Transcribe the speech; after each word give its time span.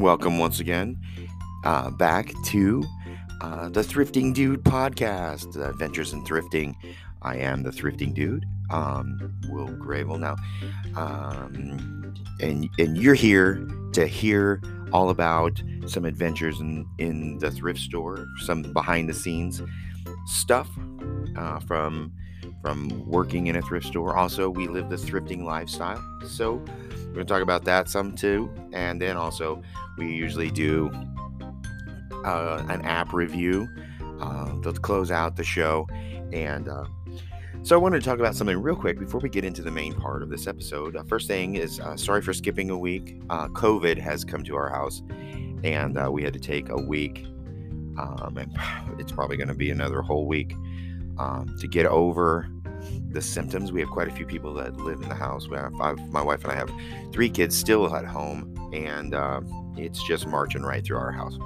welcome 0.00 0.38
once 0.38 0.60
again 0.60 0.98
uh, 1.64 1.90
back 1.90 2.32
to 2.44 2.84
uh, 3.40 3.68
the 3.68 3.80
Thrifting 3.80 4.34
Dude 4.34 4.62
podcast, 4.62 5.56
Adventures 5.56 6.12
in 6.12 6.24
Thrifting. 6.24 6.74
I 7.22 7.36
am 7.36 7.62
the 7.62 7.70
Thrifting 7.70 8.14
Dude, 8.14 8.44
um, 8.70 9.34
Will 9.48 9.68
Gravel. 9.68 10.18
Now, 10.18 10.36
um, 10.96 12.14
and 12.40 12.68
and 12.78 12.98
you're 12.98 13.14
here 13.14 13.66
to 13.92 14.06
hear 14.06 14.62
all 14.92 15.10
about 15.10 15.62
some 15.86 16.04
adventures 16.04 16.60
in 16.60 16.86
in 16.98 17.38
the 17.38 17.50
thrift 17.50 17.80
store, 17.80 18.26
some 18.40 18.62
behind 18.62 19.08
the 19.08 19.14
scenes 19.14 19.62
stuff 20.26 20.68
uh, 21.36 21.58
from 21.60 22.12
from 22.62 23.08
working 23.08 23.46
in 23.46 23.56
a 23.56 23.62
thrift 23.62 23.86
store. 23.86 24.16
Also, 24.16 24.50
we 24.50 24.68
live 24.68 24.88
the 24.90 24.96
thrifting 24.96 25.42
lifestyle, 25.42 26.02
so 26.26 26.62
we're 27.16 27.20
going 27.20 27.28
to 27.28 27.32
talk 27.32 27.42
about 27.42 27.64
that 27.64 27.88
some 27.88 28.14
too. 28.14 28.52
And 28.74 29.00
then 29.00 29.16
also, 29.16 29.62
we 29.96 30.12
usually 30.12 30.50
do 30.50 30.90
uh, 32.26 32.62
an 32.68 32.82
app 32.82 33.14
review 33.14 33.66
uh, 34.20 34.60
to 34.60 34.72
close 34.74 35.10
out 35.10 35.36
the 35.36 35.44
show. 35.44 35.88
And 36.30 36.68
uh, 36.68 36.84
so, 37.62 37.74
I 37.74 37.78
wanted 37.78 38.00
to 38.00 38.04
talk 38.04 38.18
about 38.18 38.34
something 38.34 38.60
real 38.60 38.76
quick 38.76 38.98
before 38.98 39.20
we 39.20 39.30
get 39.30 39.46
into 39.46 39.62
the 39.62 39.70
main 39.70 39.94
part 39.94 40.22
of 40.22 40.28
this 40.28 40.46
episode. 40.46 40.94
Uh, 40.94 41.04
first 41.04 41.26
thing 41.26 41.54
is 41.54 41.80
uh, 41.80 41.96
sorry 41.96 42.20
for 42.20 42.34
skipping 42.34 42.68
a 42.68 42.76
week. 42.76 43.18
Uh, 43.30 43.48
COVID 43.48 43.96
has 43.96 44.22
come 44.22 44.44
to 44.44 44.54
our 44.54 44.68
house, 44.68 45.02
and 45.64 45.98
we 46.12 46.22
had 46.22 46.34
to 46.34 46.40
take 46.40 46.68
a 46.68 46.76
week. 46.76 47.24
Um, 47.98 48.36
and 48.36 48.54
it's 49.00 49.10
probably 49.10 49.38
going 49.38 49.48
to 49.48 49.54
be 49.54 49.70
another 49.70 50.02
whole 50.02 50.26
week 50.26 50.54
um, 51.16 51.56
to 51.60 51.66
get 51.66 51.86
over 51.86 52.46
the 53.10 53.22
symptoms. 53.22 53.72
We 53.72 53.80
have 53.80 53.90
quite 53.90 54.08
a 54.08 54.12
few 54.12 54.26
people 54.26 54.52
that 54.54 54.76
live 54.76 55.00
in 55.00 55.08
the 55.08 55.14
house. 55.14 55.48
We 55.48 55.56
have 55.56 55.72
five, 55.74 55.98
my 56.10 56.22
wife 56.22 56.44
and 56.44 56.52
I 56.52 56.56
have 56.56 56.70
three 57.12 57.30
kids 57.30 57.56
still 57.56 57.94
at 57.94 58.04
home, 58.04 58.54
and 58.72 59.14
uh, 59.14 59.40
it's 59.76 60.02
just 60.06 60.26
marching 60.26 60.62
right 60.62 60.84
through 60.84 60.98
our 60.98 61.12
house. 61.12 61.38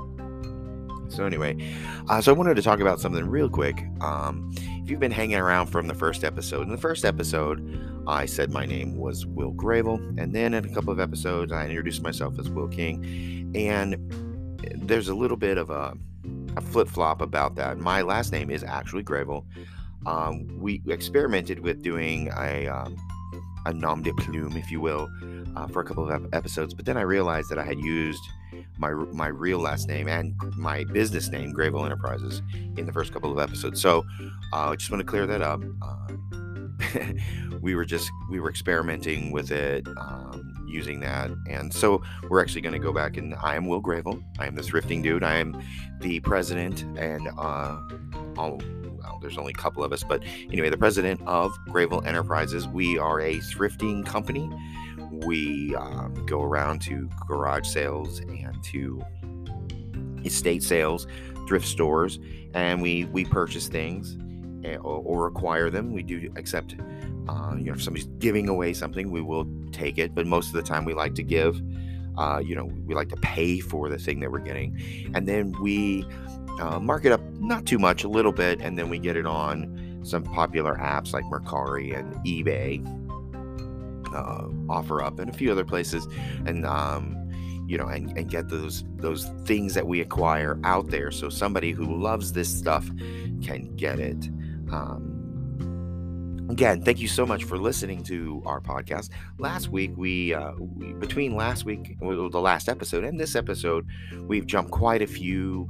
So 1.08 1.24
anyway, 1.24 1.56
uh, 2.08 2.20
so 2.20 2.32
I 2.32 2.36
wanted 2.36 2.54
to 2.54 2.62
talk 2.62 2.80
about 2.80 3.00
something 3.00 3.26
real 3.26 3.48
quick. 3.48 3.84
Um, 4.00 4.52
if 4.56 4.88
you've 4.88 5.00
been 5.00 5.10
hanging 5.10 5.38
around 5.38 5.66
from 5.66 5.88
the 5.88 5.94
first 5.94 6.22
episode, 6.22 6.62
in 6.62 6.70
the 6.70 6.78
first 6.78 7.04
episode, 7.04 8.04
I 8.06 8.26
said 8.26 8.52
my 8.52 8.64
name 8.64 8.96
was 8.96 9.26
Will 9.26 9.50
Gravel, 9.50 9.96
and 10.18 10.32
then 10.32 10.54
in 10.54 10.64
a 10.64 10.68
couple 10.72 10.92
of 10.92 11.00
episodes, 11.00 11.52
I 11.52 11.66
introduced 11.66 12.02
myself 12.02 12.38
as 12.38 12.48
Will 12.48 12.68
King, 12.68 13.52
and 13.56 13.96
there's 14.76 15.08
a 15.08 15.14
little 15.14 15.36
bit 15.36 15.58
of 15.58 15.70
a, 15.70 15.96
a 16.56 16.60
flip 16.60 16.88
flop 16.88 17.20
about 17.20 17.56
that. 17.56 17.78
My 17.78 18.02
last 18.02 18.30
name 18.30 18.50
is 18.50 18.62
actually 18.62 19.02
Gravel 19.02 19.46
um, 20.06 20.46
we 20.58 20.82
experimented 20.88 21.60
with 21.60 21.82
doing 21.82 22.30
a, 22.36 22.66
um, 22.68 22.96
a 23.66 23.72
nom 23.72 24.02
de 24.02 24.12
plume, 24.14 24.56
if 24.56 24.70
you 24.70 24.80
will, 24.80 25.08
uh, 25.56 25.66
for 25.68 25.80
a 25.80 25.84
couple 25.84 26.10
of 26.10 26.34
episodes. 26.34 26.74
But 26.74 26.86
then 26.86 26.96
I 26.96 27.02
realized 27.02 27.50
that 27.50 27.58
I 27.58 27.64
had 27.64 27.78
used 27.78 28.22
my 28.78 28.90
my 28.90 29.28
real 29.28 29.58
last 29.58 29.88
name 29.88 30.08
and 30.08 30.34
my 30.56 30.84
business 30.84 31.28
name, 31.28 31.52
Gravel 31.52 31.84
Enterprises, 31.84 32.42
in 32.76 32.86
the 32.86 32.92
first 32.92 33.12
couple 33.12 33.30
of 33.30 33.38
episodes. 33.38 33.80
So 33.80 34.04
uh, 34.52 34.70
I 34.70 34.76
just 34.76 34.90
want 34.90 35.00
to 35.00 35.06
clear 35.06 35.26
that 35.26 35.42
up. 35.42 35.62
Uh, 35.82 37.12
we 37.60 37.74
were 37.74 37.84
just 37.84 38.10
we 38.30 38.40
were 38.40 38.48
experimenting 38.48 39.30
with 39.30 39.50
it, 39.50 39.86
um, 39.98 40.66
using 40.66 41.00
that, 41.00 41.30
and 41.48 41.72
so 41.72 42.02
we're 42.28 42.40
actually 42.40 42.62
going 42.62 42.72
to 42.72 42.78
go 42.78 42.92
back. 42.92 43.16
And 43.16 43.34
I 43.34 43.54
am 43.54 43.66
Will 43.66 43.80
Gravel. 43.80 44.22
I 44.38 44.46
am 44.46 44.54
the 44.54 44.62
thrifting 44.62 45.02
dude. 45.02 45.22
I 45.22 45.36
am 45.36 45.62
the 46.00 46.20
president 46.20 46.82
and 46.98 47.28
uh, 47.38 47.80
all 48.38 48.60
well, 49.02 49.18
there's 49.20 49.38
only 49.38 49.52
a 49.52 49.60
couple 49.60 49.82
of 49.82 49.92
us, 49.92 50.02
but 50.02 50.22
anyway, 50.52 50.70
the 50.70 50.78
president 50.78 51.20
of 51.26 51.52
Gravel 51.66 52.04
Enterprises. 52.04 52.68
We 52.68 52.98
are 52.98 53.20
a 53.20 53.36
thrifting 53.36 54.04
company. 54.04 54.50
We 55.10 55.74
um, 55.76 56.24
go 56.26 56.42
around 56.42 56.82
to 56.82 57.08
garage 57.26 57.66
sales 57.66 58.20
and 58.20 58.62
to 58.64 59.02
estate 60.24 60.62
sales, 60.62 61.06
thrift 61.46 61.66
stores, 61.66 62.18
and 62.54 62.80
we 62.82 63.04
we 63.06 63.24
purchase 63.24 63.68
things 63.68 64.16
eh, 64.64 64.76
or, 64.76 65.02
or 65.04 65.26
acquire 65.26 65.70
them. 65.70 65.92
We 65.92 66.02
do 66.02 66.32
accept, 66.36 66.76
uh, 67.28 67.54
you 67.56 67.64
know, 67.64 67.72
if 67.72 67.82
somebody's 67.82 68.08
giving 68.18 68.48
away 68.48 68.72
something, 68.72 69.10
we 69.10 69.20
will 69.20 69.46
take 69.72 69.98
it. 69.98 70.14
But 70.14 70.26
most 70.26 70.48
of 70.48 70.52
the 70.54 70.62
time, 70.62 70.84
we 70.84 70.94
like 70.94 71.14
to 71.16 71.22
give. 71.22 71.60
Uh, 72.18 72.38
you 72.44 72.54
know, 72.54 72.70
we 72.86 72.94
like 72.94 73.08
to 73.08 73.16
pay 73.16 73.60
for 73.60 73.88
the 73.88 73.96
thing 73.96 74.20
that 74.20 74.30
we're 74.30 74.40
getting, 74.40 74.78
and 75.14 75.26
then 75.26 75.54
we 75.62 76.04
uh, 76.60 76.78
mark 76.78 77.04
it 77.04 77.12
up 77.12 77.20
not 77.38 77.66
too 77.66 77.78
much, 77.78 78.04
a 78.04 78.08
little 78.08 78.32
bit, 78.32 78.60
and 78.60 78.78
then 78.78 78.88
we 78.88 78.98
get 78.98 79.16
it 79.16 79.26
on 79.26 80.00
some 80.02 80.22
popular 80.22 80.76
apps 80.76 81.12
like 81.12 81.24
Mercari 81.24 81.98
and 81.98 82.14
eBay, 82.24 82.84
uh, 84.14 84.48
OfferUp, 84.72 85.18
and 85.18 85.30
a 85.30 85.32
few 85.32 85.50
other 85.50 85.64
places, 85.64 86.06
and 86.46 86.66
um, 86.66 87.16
you 87.66 87.78
know, 87.78 87.86
and, 87.86 88.16
and 88.16 88.30
get 88.30 88.48
those 88.48 88.84
those 88.96 89.26
things 89.44 89.74
that 89.74 89.86
we 89.86 90.00
acquire 90.00 90.58
out 90.64 90.88
there, 90.90 91.10
so 91.10 91.28
somebody 91.28 91.72
who 91.72 91.96
loves 91.96 92.32
this 92.32 92.52
stuff 92.52 92.88
can 93.42 93.74
get 93.76 93.98
it. 93.98 94.28
Um, 94.70 95.20
again 96.50 96.82
thank 96.82 96.98
you 96.98 97.06
so 97.06 97.24
much 97.24 97.44
for 97.44 97.56
listening 97.56 98.02
to 98.02 98.42
our 98.44 98.60
podcast 98.60 99.10
last 99.38 99.68
week 99.68 99.92
we, 99.96 100.34
uh, 100.34 100.50
we 100.58 100.92
between 100.94 101.36
last 101.36 101.64
week 101.64 101.96
the 102.00 102.40
last 102.40 102.68
episode 102.68 103.04
and 103.04 103.20
this 103.20 103.36
episode 103.36 103.86
we've 104.26 104.46
jumped 104.46 104.72
quite 104.72 105.00
a 105.00 105.06
few 105.06 105.68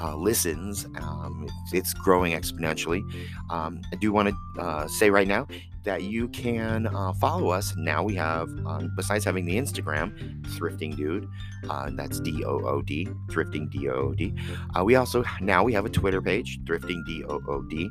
uh, 0.00 0.16
listens. 0.16 0.86
Um, 0.96 1.48
it's, 1.72 1.94
growing 1.94 2.32
exponentially. 2.32 3.02
Um, 3.50 3.80
I 3.92 3.96
do 3.96 4.12
want 4.12 4.28
to 4.30 4.60
uh, 4.60 4.88
say 4.88 5.10
right 5.10 5.28
now 5.28 5.46
that 5.84 6.02
you 6.02 6.28
can 6.28 6.86
uh, 6.86 7.12
follow 7.14 7.48
us. 7.48 7.74
Now 7.76 8.02
we 8.02 8.14
have, 8.14 8.48
um, 8.66 8.92
besides 8.96 9.24
having 9.24 9.44
the 9.44 9.56
Instagram, 9.56 10.42
Thrifting 10.56 10.96
Dude, 10.96 11.28
uh, 11.68 11.90
that's 11.94 12.20
D 12.20 12.44
O 12.44 12.60
O 12.66 12.82
D, 12.82 13.08
Thrifting 13.28 13.70
D 13.70 13.88
O 13.88 13.92
O 13.92 14.14
D. 14.14 14.34
Uh, 14.76 14.84
we 14.84 14.94
also 14.94 15.24
now 15.40 15.64
we 15.64 15.72
have 15.72 15.84
a 15.84 15.90
Twitter 15.90 16.22
page, 16.22 16.60
Thrifting 16.64 17.04
D 17.06 17.24
O 17.24 17.40
O 17.48 17.62
D, 17.62 17.90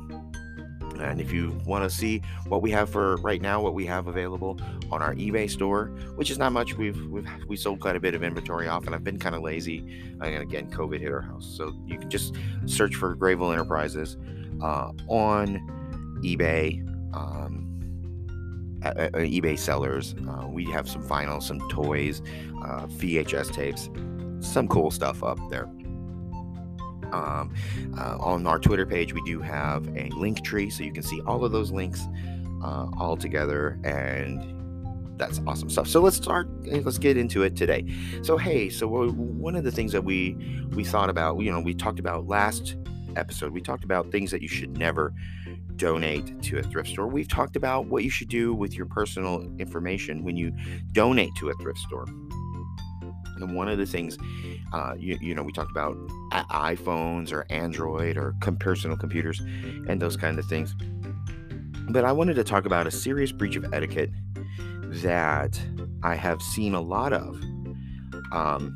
And 0.99 1.21
if 1.21 1.31
you 1.31 1.55
want 1.65 1.89
to 1.89 1.95
see 1.95 2.21
what 2.47 2.61
we 2.63 2.71
have 2.71 2.89
for 2.89 3.17
right 3.17 3.39
now, 3.41 3.61
what 3.61 3.75
we 3.75 3.85
have 3.85 4.07
available 4.07 4.59
on 4.91 5.01
our 5.01 5.13
eBay 5.13 5.49
store, 5.49 5.87
which 6.15 6.31
is 6.31 6.39
not 6.39 6.53
much, 6.53 6.75
we've 6.75 7.05
we've 7.07 7.29
we 7.47 7.55
sold 7.55 7.79
quite 7.79 7.95
a 7.95 7.99
bit 7.99 8.15
of 8.15 8.23
inventory 8.23 8.67
off, 8.67 8.87
and 8.87 8.95
I've 8.95 9.03
been 9.03 9.19
kind 9.19 9.35
of 9.35 9.43
lazy. 9.43 9.77
And 10.21 10.41
again, 10.41 10.71
COVID 10.71 10.99
hit 10.99 11.11
our 11.11 11.21
house, 11.21 11.45
so 11.55 11.71
you 11.85 11.99
can 11.99 12.09
just 12.09 12.33
search 12.65 12.95
for 12.95 13.13
Gravel 13.15 13.51
Enterprises 13.51 14.17
uh, 14.61 14.91
on 15.07 15.59
eBay. 16.23 16.83
Um, 17.15 17.66
eBay 18.81 19.57
sellers. 19.57 20.15
Uh, 20.29 20.47
we 20.47 20.65
have 20.65 20.87
some 20.89 21.03
vinyl, 21.03 21.41
some 21.41 21.59
toys, 21.69 22.21
uh, 22.63 22.87
VHS 22.87 23.53
tapes, 23.53 23.89
some 24.39 24.67
cool 24.67 24.91
stuff 24.91 25.23
up 25.23 25.39
there. 25.49 25.67
Um, 27.11 27.53
uh, 27.97 28.17
on 28.19 28.45
our 28.47 28.59
Twitter 28.59 28.85
page, 28.85 29.13
we 29.13 29.21
do 29.21 29.39
have 29.39 29.87
a 29.87 30.09
Linktree, 30.11 30.71
so 30.71 30.83
you 30.83 30.91
can 30.91 31.03
see 31.03 31.21
all 31.21 31.45
of 31.45 31.51
those 31.51 31.71
links 31.71 32.05
uh, 32.63 32.87
all 32.97 33.15
together, 33.15 33.79
and 33.83 34.53
that's 35.17 35.41
awesome 35.47 35.69
stuff. 35.69 35.87
So 35.87 36.01
let's 36.01 36.17
start. 36.17 36.47
Eh, 36.69 36.81
let's 36.83 36.97
get 36.97 37.17
into 37.17 37.43
it 37.43 37.55
today. 37.55 37.85
So 38.21 38.37
hey, 38.37 38.69
so 38.69 38.87
one 39.09 39.55
of 39.55 39.63
the 39.63 39.71
things 39.71 39.91
that 39.93 40.03
we 40.03 40.37
we 40.71 40.83
thought 40.83 41.09
about, 41.09 41.39
you 41.39 41.51
know, 41.51 41.59
we 41.59 41.73
talked 41.73 41.99
about 41.99 42.27
last 42.27 42.75
episode. 43.15 43.51
We 43.51 43.61
talked 43.61 43.83
about 43.83 44.11
things 44.11 44.31
that 44.31 44.41
you 44.41 44.47
should 44.47 44.77
never 44.77 45.13
donate 45.77 46.41
to 46.43 46.57
a 46.57 46.63
thrift 46.63 46.89
store. 46.89 47.07
We've 47.07 47.27
talked 47.27 47.55
about 47.55 47.87
what 47.87 48.03
you 48.03 48.09
should 48.09 48.29
do 48.29 48.53
with 48.53 48.73
your 48.73 48.85
personal 48.85 49.41
information 49.59 50.23
when 50.23 50.35
you 50.35 50.51
donate 50.91 51.33
to 51.35 51.49
a 51.49 51.53
thrift 51.55 51.79
store. 51.79 52.05
And 53.35 53.55
one 53.55 53.69
of 53.69 53.77
the 53.77 53.85
things, 53.85 54.17
uh, 54.73 54.95
you, 54.97 55.17
you 55.21 55.35
know, 55.35 55.43
we 55.43 55.51
talked 55.51 55.71
about 55.71 55.95
iPhones 56.49 57.31
or 57.31 57.45
Android 57.49 58.17
or 58.17 58.35
personal 58.59 58.97
computers 58.97 59.39
and 59.39 60.01
those 60.01 60.17
kind 60.17 60.39
of 60.39 60.45
things. 60.45 60.75
But 61.89 62.03
I 62.03 62.11
wanted 62.11 62.35
to 62.35 62.43
talk 62.43 62.65
about 62.65 62.87
a 62.87 62.91
serious 62.91 63.31
breach 63.31 63.55
of 63.55 63.73
etiquette 63.73 64.09
that 64.89 65.59
I 66.03 66.15
have 66.15 66.41
seen 66.41 66.73
a 66.73 66.81
lot 66.81 67.13
of 67.13 67.41
um, 68.31 68.75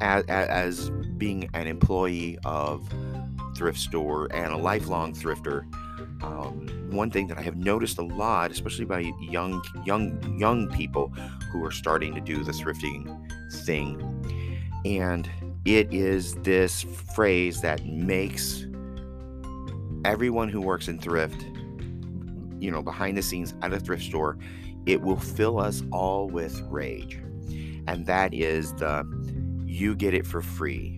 as, 0.00 0.24
as 0.26 0.90
being 1.16 1.50
an 1.54 1.66
employee 1.66 2.38
of 2.44 2.88
thrift 3.58 3.78
store 3.78 4.28
and 4.32 4.52
a 4.52 4.56
lifelong 4.56 5.12
thrifter, 5.12 5.64
um, 6.22 6.68
one 6.90 7.10
thing 7.10 7.26
that 7.26 7.38
I 7.38 7.42
have 7.42 7.56
noticed 7.56 7.98
a 7.98 8.02
lot, 8.02 8.52
especially 8.52 8.84
by 8.84 9.12
young 9.20 9.62
young 9.84 10.38
young 10.38 10.68
people 10.68 11.08
who 11.50 11.64
are 11.64 11.72
starting 11.72 12.14
to 12.14 12.20
do 12.20 12.44
the 12.44 12.52
thrifting 12.52 13.02
thing, 13.64 14.00
and 14.84 15.28
it 15.64 15.92
is 15.92 16.34
this 16.36 16.84
phrase 17.14 17.60
that 17.62 17.84
makes 17.84 18.66
everyone 20.04 20.48
who 20.48 20.60
works 20.60 20.86
in 20.86 20.98
thrift, 20.98 21.44
you 22.60 22.70
know, 22.70 22.80
behind 22.80 23.16
the 23.16 23.22
scenes 23.22 23.54
at 23.62 23.72
a 23.72 23.80
thrift 23.80 24.04
store, 24.04 24.38
it 24.86 25.02
will 25.02 25.18
fill 25.18 25.58
us 25.58 25.82
all 25.90 26.28
with 26.28 26.60
rage, 26.68 27.16
and 27.86 28.06
that 28.06 28.32
is 28.32 28.72
the 28.74 29.04
you 29.66 29.94
get 29.94 30.14
it 30.14 30.26
for 30.26 30.40
free. 30.40 30.97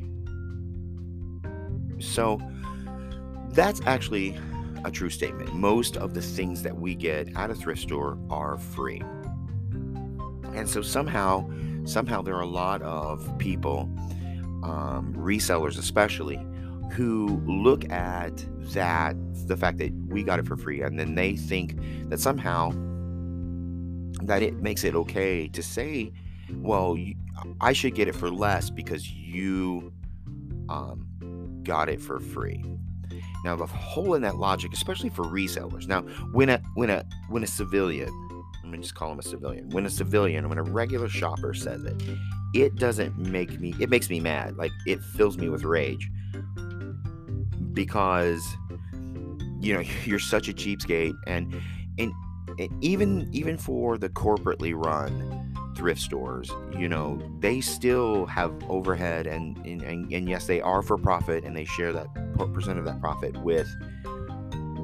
So 2.00 2.40
that's 3.50 3.80
actually 3.86 4.38
a 4.84 4.90
true 4.90 5.10
statement. 5.10 5.54
Most 5.54 5.96
of 5.96 6.14
the 6.14 6.22
things 6.22 6.62
that 6.62 6.76
we 6.76 6.94
get 6.94 7.34
at 7.36 7.50
a 7.50 7.54
thrift 7.54 7.82
store 7.82 8.18
are 8.30 8.58
free. 8.58 9.02
And 10.54 10.68
so 10.68 10.82
somehow, 10.82 11.48
somehow 11.84 12.22
there 12.22 12.34
are 12.34 12.42
a 12.42 12.46
lot 12.46 12.82
of 12.82 13.38
people, 13.38 13.90
um, 14.62 15.14
resellers 15.16 15.78
especially, 15.78 16.44
who 16.92 17.40
look 17.46 17.88
at 17.90 18.44
that, 18.72 19.16
the 19.46 19.56
fact 19.56 19.78
that 19.78 19.92
we 20.08 20.22
got 20.22 20.38
it 20.38 20.46
for 20.46 20.56
free, 20.56 20.82
and 20.82 20.98
then 20.98 21.14
they 21.14 21.36
think 21.36 21.76
that 22.08 22.18
somehow 22.18 22.70
that 24.22 24.42
it 24.42 24.56
makes 24.56 24.84
it 24.84 24.94
okay 24.94 25.48
to 25.48 25.62
say, 25.62 26.12
well, 26.56 26.96
you, 26.96 27.14
I 27.60 27.72
should 27.72 27.94
get 27.94 28.08
it 28.08 28.14
for 28.14 28.30
less 28.30 28.70
because 28.70 29.10
you 29.10 29.92
um, 30.68 31.06
got 31.70 31.88
it 31.88 32.00
for 32.00 32.18
free. 32.18 32.64
Now 33.44 33.54
the 33.54 33.64
hole 33.64 34.14
in 34.14 34.22
that 34.22 34.34
logic, 34.34 34.72
especially 34.72 35.08
for 35.08 35.24
resellers. 35.24 35.86
Now, 35.86 36.02
when 36.32 36.48
a 36.48 36.60
when 36.74 36.90
a 36.90 37.04
when 37.28 37.44
a 37.44 37.46
civilian, 37.46 38.10
let 38.64 38.72
me 38.72 38.78
just 38.78 38.96
call 38.96 39.12
him 39.12 39.20
a 39.20 39.22
civilian. 39.22 39.70
When 39.70 39.86
a 39.86 39.90
civilian, 39.90 40.48
when 40.48 40.58
a 40.58 40.64
regular 40.64 41.08
shopper 41.08 41.54
says 41.54 41.84
it, 41.84 42.02
it 42.54 42.74
doesn't 42.74 43.16
make 43.16 43.60
me. 43.60 43.72
It 43.78 43.88
makes 43.88 44.10
me 44.10 44.18
mad. 44.18 44.56
Like 44.56 44.72
it 44.84 45.00
fills 45.00 45.38
me 45.38 45.48
with 45.48 45.62
rage 45.62 46.10
because 47.72 48.44
you 49.60 49.72
know 49.72 49.84
you're 50.04 50.18
such 50.18 50.48
a 50.48 50.52
cheapskate, 50.52 51.14
and 51.28 51.54
and, 52.00 52.12
and 52.58 52.84
even 52.84 53.28
even 53.32 53.56
for 53.56 53.96
the 53.96 54.08
corporately 54.08 54.72
run 54.74 55.39
thrift 55.80 56.02
stores 56.02 56.52
you 56.76 56.90
know 56.90 57.18
they 57.38 57.58
still 57.58 58.26
have 58.26 58.52
overhead 58.68 59.26
and 59.26 59.56
and, 59.64 59.80
and, 59.80 60.12
and 60.12 60.28
yes 60.28 60.46
they 60.46 60.60
are 60.60 60.82
for 60.82 60.98
profit 60.98 61.42
and 61.42 61.56
they 61.56 61.64
share 61.64 61.90
that 61.90 62.06
percent 62.52 62.78
of 62.78 62.84
that 62.84 63.00
profit 63.00 63.34
with 63.38 63.66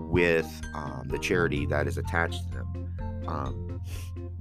with 0.09 0.63
um, 0.73 1.07
the 1.09 1.19
charity 1.19 1.67
that 1.67 1.87
is 1.87 1.99
attached 1.99 2.49
to 2.49 2.55
them 2.55 3.25
um, 3.29 3.83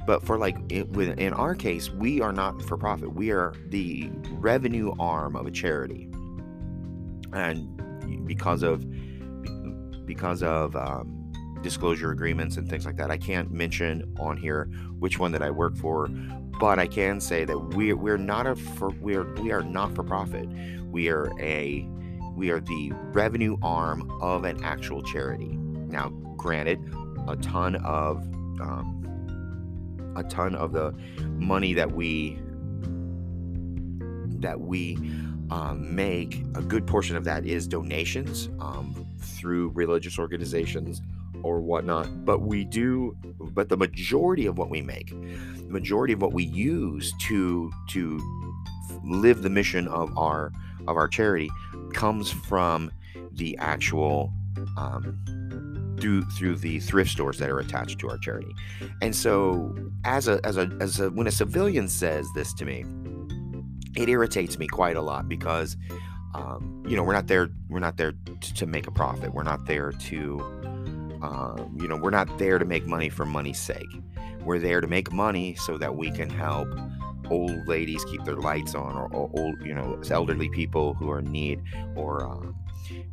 but 0.07 0.23
for 0.23 0.37
like 0.37 0.55
it, 0.69 0.87
with, 0.91 1.19
in 1.19 1.33
our 1.33 1.55
case 1.55 1.89
we 1.89 2.21
are 2.21 2.31
not 2.31 2.61
for 2.61 2.77
profit 2.77 3.13
we 3.13 3.31
are 3.31 3.53
the 3.67 4.09
revenue 4.31 4.93
arm 4.97 5.35
of 5.35 5.45
a 5.45 5.51
charity 5.51 6.07
and 7.33 8.25
because 8.25 8.63
of 8.63 8.85
because 10.05 10.41
of 10.41 10.73
um, 10.77 11.25
disclosure 11.65 12.11
agreements 12.11 12.57
and 12.57 12.69
things 12.69 12.85
like 12.85 12.95
that. 12.95 13.09
I 13.09 13.17
can't 13.17 13.51
mention 13.51 14.15
on 14.19 14.37
here 14.37 14.69
which 14.99 15.17
one 15.17 15.31
that 15.31 15.41
I 15.41 15.49
work 15.49 15.75
for, 15.75 16.07
but 16.59 16.79
I 16.79 16.87
can 16.87 17.19
say 17.19 17.45
that 17.45 17.57
we're 17.57 17.95
we're 17.95 18.17
not 18.17 18.47
a 18.47 18.55
for 18.55 18.89
we're 19.01 19.33
we 19.35 19.51
are 19.51 19.63
not 19.63 19.93
for 19.93 20.03
profit. 20.03 20.47
We 20.89 21.09
are 21.09 21.31
a 21.39 21.87
we 22.35 22.49
are 22.51 22.59
the 22.59 22.91
revenue 23.11 23.57
arm 23.61 24.11
of 24.21 24.43
an 24.43 24.63
actual 24.63 25.01
charity. 25.01 25.57
Now, 25.57 26.09
granted, 26.37 26.79
a 27.27 27.35
ton 27.37 27.75
of 27.77 28.17
um, 28.61 30.13
a 30.15 30.23
ton 30.23 30.55
of 30.55 30.71
the 30.71 30.93
money 31.37 31.73
that 31.73 31.91
we 31.91 32.39
that 34.39 34.59
we 34.59 34.95
um, 35.49 35.95
make 35.95 36.43
a 36.55 36.61
good 36.61 36.87
portion 36.87 37.15
of 37.15 37.23
that 37.25 37.45
is 37.45 37.67
donations 37.67 38.49
um, 38.59 39.05
through 39.19 39.69
religious 39.69 40.17
organizations 40.17 41.01
or 41.45 41.61
whatnot. 41.61 42.25
But 42.25 42.41
we 42.41 42.65
do, 42.65 43.15
but 43.39 43.69
the 43.69 43.77
majority 43.77 44.47
of 44.47 44.57
what 44.57 44.69
we 44.69 44.81
make, 44.81 45.09
the 45.09 45.69
majority 45.69 46.11
of 46.11 46.21
what 46.21 46.33
we 46.33 46.43
use 46.43 47.13
to 47.27 47.71
to 47.89 48.19
live 49.03 49.43
the 49.43 49.49
mission 49.49 49.87
of 49.87 50.17
our 50.17 50.51
of 50.87 50.97
our 50.97 51.07
charity 51.07 51.49
comes 51.93 52.31
from 52.31 52.91
the 53.33 53.55
actual 53.59 54.33
um, 54.77 55.95
through 55.99 56.23
through 56.31 56.55
the 56.55 56.79
thrift 56.79 57.11
stores 57.11 57.37
that 57.37 57.49
are 57.49 57.59
attached 57.59 57.99
to 57.99 58.09
our 58.09 58.17
charity. 58.17 58.53
And 59.03 59.15
so 59.15 59.75
as 60.03 60.27
a 60.27 60.39
as 60.43 60.57
a 60.57 60.75
as 60.81 60.99
a 60.99 61.11
when 61.11 61.27
a 61.27 61.31
civilian 61.31 61.87
says 61.87 62.27
this 62.33 62.53
to 62.55 62.65
me, 62.65 62.85
it 63.95 64.09
irritates 64.09 64.57
me 64.57 64.67
quite 64.67 64.97
a 64.97 65.01
lot 65.01 65.29
because 65.29 65.77
um, 66.33 66.83
you 66.87 66.97
know 66.97 67.03
we're 67.03 67.13
not 67.13 67.27
there 67.27 67.49
we're 67.69 67.79
not 67.79 67.97
there 67.97 68.13
to, 68.41 68.53
to 68.55 68.65
make 68.65 68.87
a 68.87 68.91
profit. 68.91 69.33
We're 69.33 69.43
not 69.43 69.65
there 69.65 69.91
to 69.91 70.54
um, 71.25 71.77
you 71.79 71.87
know, 71.87 71.97
we're 71.97 72.11
not 72.11 72.37
there 72.37 72.59
to 72.59 72.65
make 72.65 72.85
money 72.85 73.09
for 73.09 73.25
money's 73.25 73.59
sake. 73.59 73.87
We're 74.43 74.59
there 74.59 74.81
to 74.81 74.87
make 74.87 75.11
money 75.11 75.55
so 75.55 75.77
that 75.77 75.95
we 75.95 76.11
can 76.11 76.29
help 76.29 76.67
old 77.29 77.67
ladies 77.67 78.05
keep 78.05 78.23
their 78.23 78.35
lights 78.35 78.75
on, 78.75 78.95
or, 78.95 79.07
or 79.13 79.29
old, 79.33 79.61
you 79.65 79.73
know, 79.73 79.99
elderly 80.11 80.49
people 80.49 80.93
who 80.93 81.09
are 81.09 81.19
in 81.19 81.31
need, 81.31 81.61
or 81.95 82.23
um, 82.23 82.55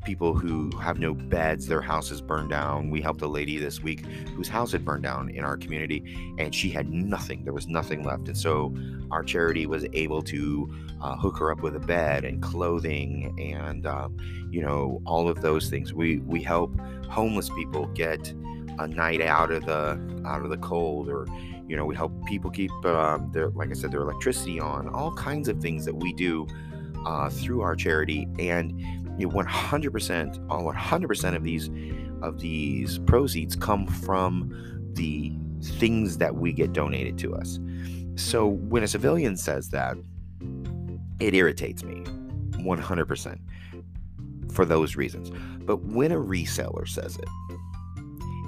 people 0.05 0.35
who 0.35 0.71
have 0.79 0.99
no 0.99 1.15
beds, 1.15 1.67
their 1.67 1.81
houses 1.81 2.21
burned 2.21 2.51
down. 2.51 2.91
We 2.91 3.01
helped 3.01 3.23
a 3.23 3.29
lady 3.29 3.59
this 3.59 3.81
week 3.81 4.05
whose 4.37 4.49
house 4.49 4.73
had 4.73 4.85
burned 4.85 5.03
down 5.03 5.31
in 5.31 5.45
our 5.45 5.57
community, 5.57 6.35
and 6.39 6.55
she 6.55 6.71
had 6.71 6.91
nothing. 6.91 7.45
There 7.45 7.53
was 7.53 7.69
nothing 7.69 8.03
left, 8.03 8.29
and 8.29 8.37
so 8.37 8.75
our 9.11 9.23
charity 9.23 9.67
was 9.67 9.87
able 9.93 10.23
to 10.23 10.73
uh, 11.01 11.17
hook 11.17 11.39
her 11.39 11.53
up 11.53 11.63
with 11.63 11.77
a 11.77 11.81
bed 11.81 12.25
and 12.25 12.43
clothing, 12.43 13.35
and 13.39 13.87
uh, 13.87 14.09
you 14.51 14.63
know 14.63 15.01
all 15.07 15.29
of 15.29 15.41
those 15.41 15.69
things. 15.71 15.93
We 15.93 16.19
we 16.19 16.43
help 16.43 16.79
homeless 17.09 17.49
people 17.51 17.87
get 17.89 18.33
a 18.79 18.87
night 18.87 19.21
out 19.21 19.51
of 19.51 19.67
the 19.67 20.01
out 20.27 20.43
of 20.43 20.51
the 20.51 20.59
cold, 20.59 21.09
or 21.09 21.27
you 21.69 21.77
know 21.77 21.85
we 21.85 21.95
help 21.95 22.13
people 22.27 22.51
keep 22.51 22.71
um, 22.85 23.31
their 23.33 23.51
like 23.51 23.71
I 23.71 23.75
said 23.75 23.93
their 23.93 24.03
electricity 24.03 24.59
on. 24.59 24.89
All 24.89 25.13
kinds 25.13 25.49
of 25.49 25.61
things 25.61 25.85
that 25.85 25.95
we 25.95 26.13
do 26.13 26.47
uh, 27.07 27.29
through 27.31 27.63
our 27.63 27.77
charity, 27.77 28.27
and 28.39 28.73
you 29.19 29.29
know, 29.29 29.35
100% 29.35 30.47
all 30.51 30.73
100% 30.73 31.37
of 31.37 31.45
these 31.45 31.71
of 32.23 32.39
these 32.39 32.99
proceeds 33.01 33.57
come 33.57 33.87
from 33.87 34.53
the 34.95 35.33
things 35.63 36.19
that 36.19 36.35
we 36.37 36.53
get 36.53 36.73
donated 36.73 37.19
to 37.19 37.35
us. 37.35 37.59
So 38.15 38.47
when 38.47 38.83
a 38.83 38.89
civilian 38.89 39.37
says 39.37 39.71
that, 39.71 39.97
it 41.21 41.35
irritates 41.35 41.83
me 41.83 42.05
100% 42.65 43.39
for 44.53 44.65
those 44.65 44.97
reasons. 44.97 45.31
But 45.65 45.83
when 45.83 46.13
a 46.13 46.17
reseller 46.17 46.87
says 46.87 47.17
it, 47.17 47.29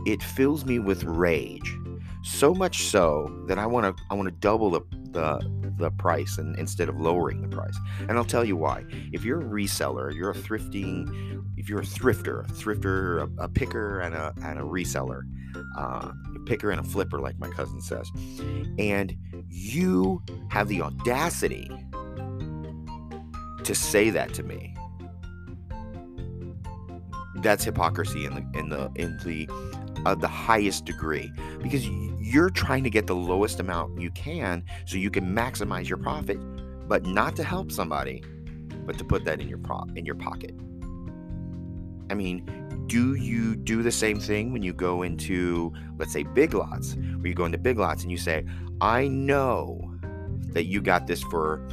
it 0.06 0.22
fills 0.22 0.64
me 0.64 0.78
with 0.78 1.04
rage. 1.04 1.78
So 2.22 2.54
much 2.54 2.84
so 2.84 3.44
that 3.48 3.58
I 3.58 3.66
want 3.66 3.96
to 3.96 4.02
I 4.10 4.14
want 4.14 4.28
to 4.28 4.34
double 4.34 4.70
the, 4.70 4.80
the 5.10 5.63
the 5.76 5.90
price 5.90 6.38
and 6.38 6.58
instead 6.58 6.88
of 6.88 7.00
lowering 7.00 7.42
the 7.42 7.48
price. 7.48 7.76
And 8.00 8.12
I'll 8.12 8.24
tell 8.24 8.44
you 8.44 8.56
why. 8.56 8.84
If 9.12 9.24
you're 9.24 9.40
a 9.40 9.44
reseller, 9.44 10.14
you're 10.14 10.30
a 10.30 10.34
thrifting, 10.34 11.42
if 11.56 11.68
you're 11.68 11.80
a 11.80 11.84
thrifter, 11.84 12.48
a 12.48 12.52
thrifter, 12.52 13.22
a, 13.22 13.44
a 13.44 13.48
picker, 13.48 14.00
and 14.00 14.14
a 14.14 14.32
and 14.42 14.58
a 14.58 14.62
reseller, 14.62 15.22
uh, 15.78 16.12
a 16.34 16.38
picker 16.46 16.70
and 16.70 16.80
a 16.80 16.84
flipper, 16.84 17.20
like 17.20 17.38
my 17.38 17.48
cousin 17.48 17.80
says, 17.80 18.10
and 18.78 19.16
you 19.48 20.22
have 20.50 20.68
the 20.68 20.82
audacity 20.82 21.70
to 23.64 23.74
say 23.74 24.10
that 24.10 24.34
to 24.34 24.42
me. 24.42 24.74
That's 27.36 27.64
hypocrisy 27.64 28.24
in 28.24 28.34
the 28.34 28.58
in 28.58 28.68
the 28.68 28.90
in 28.96 29.18
the 29.24 29.48
uh, 30.04 30.14
the 30.14 30.28
highest 30.28 30.84
degree 30.84 31.30
because 31.62 31.86
you're 32.20 32.50
trying 32.50 32.84
to 32.84 32.90
get 32.90 33.06
the 33.06 33.14
lowest 33.14 33.60
amount 33.60 34.00
you 34.00 34.10
can 34.10 34.64
so 34.86 34.96
you 34.96 35.10
can 35.10 35.24
maximize 35.34 35.88
your 35.88 35.98
profit, 35.98 36.38
but 36.88 37.04
not 37.06 37.36
to 37.36 37.44
help 37.44 37.70
somebody, 37.70 38.22
but 38.86 38.98
to 38.98 39.04
put 39.04 39.24
that 39.24 39.40
in 39.40 39.48
your 39.48 39.60
in 39.96 40.04
your 40.04 40.14
pocket. 40.16 40.54
I 42.10 42.14
mean, 42.14 42.44
do 42.86 43.14
you 43.14 43.56
do 43.56 43.82
the 43.82 43.92
same 43.92 44.20
thing 44.20 44.52
when 44.52 44.62
you 44.62 44.72
go 44.72 45.02
into, 45.02 45.72
let's 45.98 46.12
say, 46.12 46.22
big 46.22 46.54
lots, 46.54 46.94
where 46.94 47.26
you 47.26 47.34
go 47.34 47.46
into 47.46 47.58
big 47.58 47.78
lots 47.78 48.02
and 48.02 48.10
you 48.10 48.18
say, 48.18 48.44
I 48.80 49.08
know 49.08 49.94
that 50.52 50.64
you 50.64 50.80
got 50.80 51.06
this 51.06 51.22
for 51.22 51.66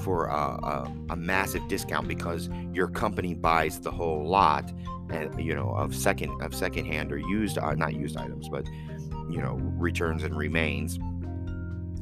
for 0.00 0.26
a, 0.26 0.34
a, 0.34 0.92
a 1.10 1.16
massive 1.16 1.66
discount 1.68 2.08
because 2.08 2.50
your 2.72 2.88
company 2.88 3.32
buys 3.32 3.80
the 3.80 3.90
whole 3.90 4.26
lot 4.26 4.70
and 5.10 5.42
you 5.42 5.54
know 5.54 5.70
of 5.70 5.94
second 5.94 6.40
of 6.42 6.54
second 6.54 6.86
hand 6.86 7.12
or 7.12 7.18
used 7.18 7.58
uh, 7.58 7.74
not 7.74 7.94
used 7.94 8.16
items 8.16 8.48
but 8.48 8.66
you 9.28 9.40
know 9.40 9.54
returns 9.76 10.22
and 10.22 10.36
remains. 10.36 10.98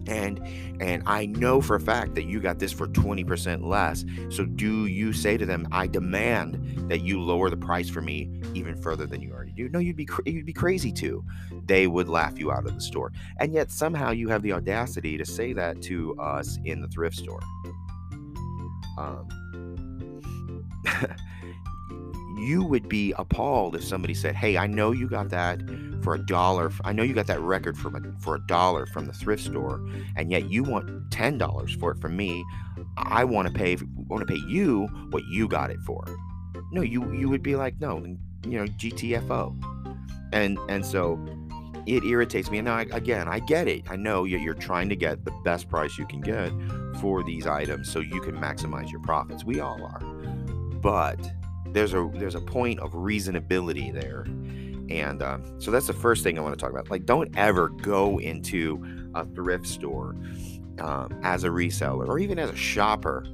And 0.08 0.44
and 0.80 1.04
i 1.06 1.26
know 1.26 1.60
for 1.60 1.76
a 1.76 1.80
fact 1.80 2.16
that 2.16 2.24
you 2.24 2.40
got 2.40 2.58
this 2.58 2.72
for 2.72 2.88
20% 2.88 3.64
less. 3.64 4.04
So 4.30 4.44
do 4.44 4.86
you 4.86 5.12
say 5.12 5.36
to 5.36 5.46
them 5.46 5.68
i 5.70 5.86
demand 5.86 6.88
that 6.90 7.02
you 7.02 7.22
lower 7.22 7.48
the 7.50 7.56
price 7.56 7.88
for 7.88 8.00
me 8.00 8.28
even 8.52 8.76
further 8.76 9.06
than 9.06 9.22
you 9.22 9.32
already 9.32 9.52
do. 9.52 9.68
No 9.68 9.78
you'd 9.78 9.96
be 9.96 10.08
you'd 10.26 10.44
be 10.44 10.52
crazy 10.52 10.90
to. 10.94 11.24
They 11.66 11.86
would 11.86 12.08
laugh 12.08 12.36
you 12.36 12.50
out 12.50 12.66
of 12.66 12.74
the 12.74 12.80
store. 12.80 13.12
And 13.38 13.52
yet 13.52 13.70
somehow 13.70 14.10
you 14.10 14.28
have 14.28 14.42
the 14.42 14.52
audacity 14.52 15.16
to 15.18 15.24
say 15.24 15.52
that 15.52 15.80
to 15.82 16.16
us 16.18 16.58
in 16.64 16.80
the 16.80 16.88
thrift 16.88 17.16
store. 17.16 17.40
Um 18.98 19.28
you 22.42 22.64
would 22.64 22.88
be 22.88 23.14
appalled 23.18 23.76
if 23.76 23.84
somebody 23.84 24.14
said, 24.14 24.34
"Hey, 24.34 24.56
I 24.56 24.66
know 24.66 24.92
you 24.92 25.08
got 25.08 25.28
that 25.30 25.60
for 26.02 26.14
a 26.14 26.26
dollar. 26.26 26.72
I 26.84 26.92
know 26.92 27.02
you 27.02 27.14
got 27.14 27.26
that 27.28 27.40
record 27.40 27.78
from 27.78 27.94
a, 27.94 28.20
for 28.20 28.34
a 28.34 28.40
dollar 28.46 28.86
from 28.86 29.06
the 29.06 29.12
thrift 29.12 29.44
store, 29.44 29.80
and 30.16 30.30
yet 30.30 30.50
you 30.50 30.62
want 30.64 31.10
ten 31.10 31.38
dollars 31.38 31.74
for 31.74 31.92
it 31.92 31.98
from 32.00 32.16
me. 32.16 32.44
I 32.96 33.24
want 33.24 33.48
to 33.48 33.54
pay 33.54 33.76
want 34.08 34.26
to 34.26 34.32
pay 34.32 34.40
you 34.48 34.86
what 35.10 35.24
you 35.26 35.48
got 35.48 35.70
it 35.70 35.80
for." 35.80 36.04
No, 36.72 36.82
you 36.82 37.12
you 37.12 37.28
would 37.28 37.42
be 37.42 37.56
like, 37.56 37.80
"No, 37.80 37.98
you 37.98 38.58
know, 38.58 38.66
GTFO," 38.66 39.56
and 40.32 40.58
and 40.68 40.84
so 40.84 41.18
it 41.86 42.04
irritates 42.04 42.50
me. 42.50 42.58
And 42.58 42.66
now, 42.66 42.78
again, 42.78 43.28
I 43.28 43.40
get 43.40 43.68
it. 43.68 43.84
I 43.90 43.96
know 43.96 44.24
you're 44.24 44.54
trying 44.54 44.88
to 44.88 44.96
get 44.96 45.24
the 45.24 45.32
best 45.44 45.68
price 45.68 45.98
you 45.98 46.06
can 46.06 46.20
get 46.20 46.52
for 47.00 47.22
these 47.22 47.46
items 47.46 47.90
so 47.90 48.00
you 48.00 48.20
can 48.20 48.36
maximize 48.36 48.90
your 48.90 49.00
profits. 49.00 49.44
We 49.44 49.60
all 49.60 49.82
are, 49.82 50.00
but 50.80 51.18
there's 51.72 51.94
a 51.94 52.10
there's 52.14 52.34
a 52.34 52.40
point 52.40 52.80
of 52.80 52.92
reasonability 52.92 53.92
there, 53.92 54.22
and 54.90 55.22
um, 55.22 55.60
so 55.60 55.70
that's 55.70 55.86
the 55.86 55.92
first 55.92 56.22
thing 56.22 56.38
I 56.38 56.42
want 56.42 56.58
to 56.58 56.60
talk 56.62 56.70
about. 56.70 56.90
Like, 56.90 57.06
don't 57.06 57.36
ever 57.36 57.68
go 57.68 58.18
into 58.18 58.82
a 59.14 59.24
thrift 59.24 59.66
store 59.66 60.16
um, 60.80 61.18
as 61.22 61.44
a 61.44 61.48
reseller 61.48 62.08
or 62.08 62.18
even 62.18 62.38
as 62.38 62.50
a 62.50 62.56
shopper 62.56 63.24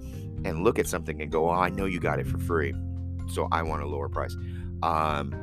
and 0.45 0.65
look 0.65 0.79
at 0.79 0.87
something 0.87 1.21
and 1.21 1.31
go, 1.31 1.49
"Oh, 1.49 1.55
I 1.55 1.69
know 1.69 1.87
you 1.87 2.01
got 2.01 2.19
it 2.19 2.27
for 2.27 2.39
free, 2.39 2.75
so 3.29 3.49
I 3.51 3.63
want 3.63 3.83
a 3.83 3.87
lower 3.87 4.09
price." 4.09 4.37
Um, 4.83 5.35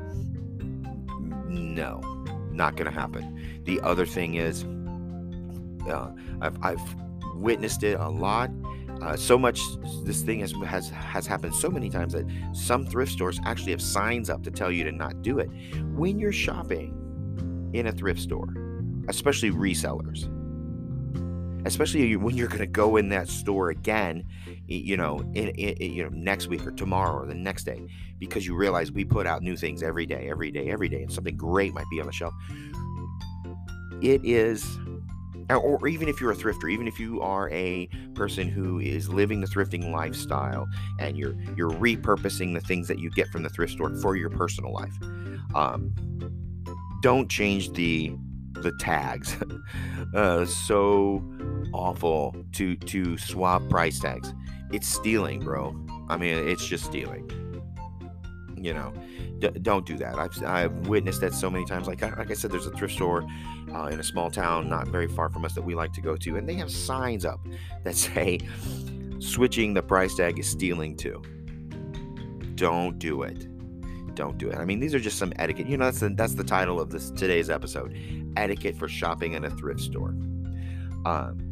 no, 1.47 1.99
not 2.51 2.77
to 2.77 2.91
happen. 2.91 3.61
The 3.65 3.81
other 3.81 4.05
thing 4.05 4.35
is, 4.35 4.63
uh, 5.89 6.11
I've, 6.41 6.57
I've 6.63 6.95
witnessed 7.35 7.83
it 7.83 7.99
a 7.99 8.09
lot. 8.09 8.49
Uh, 9.01 9.15
so 9.15 9.37
much 9.37 9.59
this 10.03 10.21
thing 10.21 10.39
has, 10.39 10.53
has 10.65 10.89
has 10.89 11.27
happened 11.27 11.53
so 11.53 11.69
many 11.69 11.89
times 11.89 12.13
that 12.13 12.25
some 12.53 12.85
thrift 12.85 13.11
stores 13.11 13.39
actually 13.45 13.71
have 13.71 13.81
signs 13.81 14.29
up 14.29 14.41
to 14.41 14.49
tell 14.49 14.71
you 14.71 14.83
to 14.83 14.91
not 14.91 15.21
do 15.21 15.39
it. 15.39 15.49
When 15.93 16.17
you're 16.17 16.31
shopping 16.31 17.71
in 17.73 17.87
a 17.87 17.91
thrift 17.91 18.21
store 18.21 18.53
especially 19.07 19.51
resellers 19.51 20.31
especially 21.65 22.15
when 22.15 22.37
you're 22.37 22.47
going 22.47 22.59
to 22.59 22.67
go 22.67 22.97
in 22.97 23.09
that 23.09 23.27
store 23.27 23.69
again 23.69 24.23
you 24.67 24.97
know 24.97 25.19
in, 25.33 25.49
in, 25.49 25.91
you 25.91 26.03
know 26.03 26.09
next 26.09 26.47
week 26.47 26.65
or 26.65 26.71
tomorrow 26.71 27.23
or 27.23 27.25
the 27.25 27.35
next 27.35 27.63
day 27.63 27.85
because 28.19 28.45
you 28.45 28.55
realize 28.55 28.91
we 28.91 29.03
put 29.03 29.27
out 29.27 29.41
new 29.41 29.55
things 29.55 29.83
every 29.83 30.05
day 30.05 30.27
every 30.29 30.51
day 30.51 30.69
every 30.69 30.89
day 30.89 31.03
and 31.03 31.11
something 31.11 31.35
great 31.35 31.73
might 31.73 31.89
be 31.91 31.99
on 31.99 32.05
the 32.05 32.13
shelf 32.13 32.33
it 34.01 34.23
is 34.23 34.77
or 35.49 35.87
even 35.87 36.07
if 36.07 36.19
you're 36.19 36.31
a 36.31 36.35
thrifter 36.35 36.71
even 36.71 36.87
if 36.87 36.99
you 36.99 37.21
are 37.21 37.49
a 37.51 37.87
person 38.13 38.47
who 38.47 38.79
is 38.79 39.09
living 39.09 39.41
the 39.41 39.47
thrifting 39.47 39.91
lifestyle 39.91 40.67
and 40.99 41.17
you're 41.17 41.35
you're 41.55 41.71
repurposing 41.71 42.53
the 42.53 42.61
things 42.61 42.87
that 42.87 42.99
you 42.99 43.09
get 43.11 43.27
from 43.29 43.43
the 43.43 43.49
thrift 43.49 43.73
store 43.73 43.93
for 43.95 44.15
your 44.15 44.29
personal 44.29 44.73
life 44.73 44.93
um, 45.53 45.93
don't 47.01 47.29
change 47.29 47.71
the 47.73 48.15
the 48.53 48.71
tags. 48.79 49.37
Uh, 50.13 50.45
so 50.45 51.21
awful 51.73 52.33
to 52.53 52.77
to 52.77 53.17
swap 53.17 53.61
price 53.67 53.99
tags. 53.99 54.33
It's 54.71 54.87
stealing 54.87 55.41
bro. 55.41 55.75
I 56.07 56.15
mean 56.15 56.47
it's 56.47 56.65
just 56.65 56.85
stealing 56.85 57.29
you 58.55 58.73
know 58.73 58.93
D- 59.39 59.49
don't 59.61 59.85
do 59.85 59.97
that. 59.97 60.15
I've, 60.15 60.43
I've 60.43 60.87
witnessed 60.87 61.21
that 61.21 61.33
so 61.33 61.49
many 61.49 61.65
times. 61.65 61.87
Like, 61.87 62.01
like 62.01 62.31
i 62.31 62.33
said 62.33 62.51
there's 62.51 62.67
a 62.67 62.71
thrift 62.71 62.93
store 62.93 63.25
uh, 63.73 63.87
in 63.87 63.99
a 63.99 64.03
small 64.03 64.31
town 64.31 64.69
not 64.69 64.87
very 64.87 65.07
far 65.07 65.29
from 65.29 65.45
us 65.45 65.53
that 65.53 65.61
we 65.61 65.75
like 65.75 65.93
to 65.93 66.01
go 66.01 66.15
to 66.15 66.37
and 66.37 66.47
they 66.47 66.55
have 66.55 66.71
signs 66.71 67.25
up 67.25 67.45
that 67.83 67.95
say 68.05 68.39
switching 69.19 69.73
the 69.73 69.81
price 69.81 70.15
tag 70.15 70.39
is 70.39 70.47
stealing 70.47 70.95
too. 70.95 71.21
Don't 72.55 72.97
do 72.99 73.23
it. 73.23 73.47
Don't 74.15 74.37
do 74.37 74.49
it. 74.49 74.57
I 74.57 74.65
mean 74.65 74.79
these 74.79 74.95
are 74.95 74.99
just 74.99 75.17
some 75.17 75.33
etiquette. 75.37 75.67
You 75.67 75.77
know 75.77 75.85
that's 75.85 75.99
the, 75.99 76.09
that's 76.09 76.35
the 76.35 76.43
title 76.43 76.79
of 76.79 76.89
this 76.89 77.11
today's 77.11 77.49
episode 77.49 77.97
etiquette 78.37 78.77
for 78.77 78.87
shopping 78.87 79.33
in 79.33 79.43
a 79.43 79.49
thrift 79.49 79.81
store. 79.81 80.15
Um, 81.05 81.45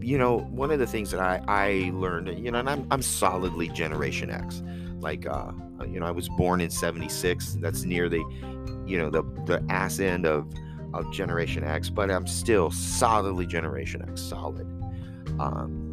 you 0.00 0.16
know, 0.16 0.38
one 0.50 0.70
of 0.70 0.78
the 0.78 0.86
things 0.86 1.10
that 1.10 1.20
I, 1.20 1.42
I 1.46 1.90
learned, 1.92 2.38
you 2.38 2.50
know, 2.50 2.58
and 2.58 2.70
I'm, 2.70 2.86
I'm 2.90 3.02
solidly 3.02 3.68
Generation 3.68 4.30
X. 4.30 4.62
Like, 5.04 5.26
uh, 5.26 5.52
you 5.86 6.00
know, 6.00 6.06
I 6.06 6.10
was 6.10 6.30
born 6.30 6.62
in 6.62 6.70
76. 6.70 7.58
That's 7.60 7.84
near 7.84 8.08
the, 8.08 8.24
you 8.86 8.96
know, 8.96 9.10
the, 9.10 9.22
the 9.44 9.62
ass 9.68 10.00
end 10.00 10.24
of, 10.24 10.50
of 10.94 11.12
Generation 11.12 11.62
X, 11.62 11.90
but 11.90 12.10
I'm 12.10 12.26
still 12.26 12.70
solidly 12.70 13.46
Generation 13.46 14.02
X, 14.08 14.22
solid. 14.22 14.66
Um, 15.38 15.90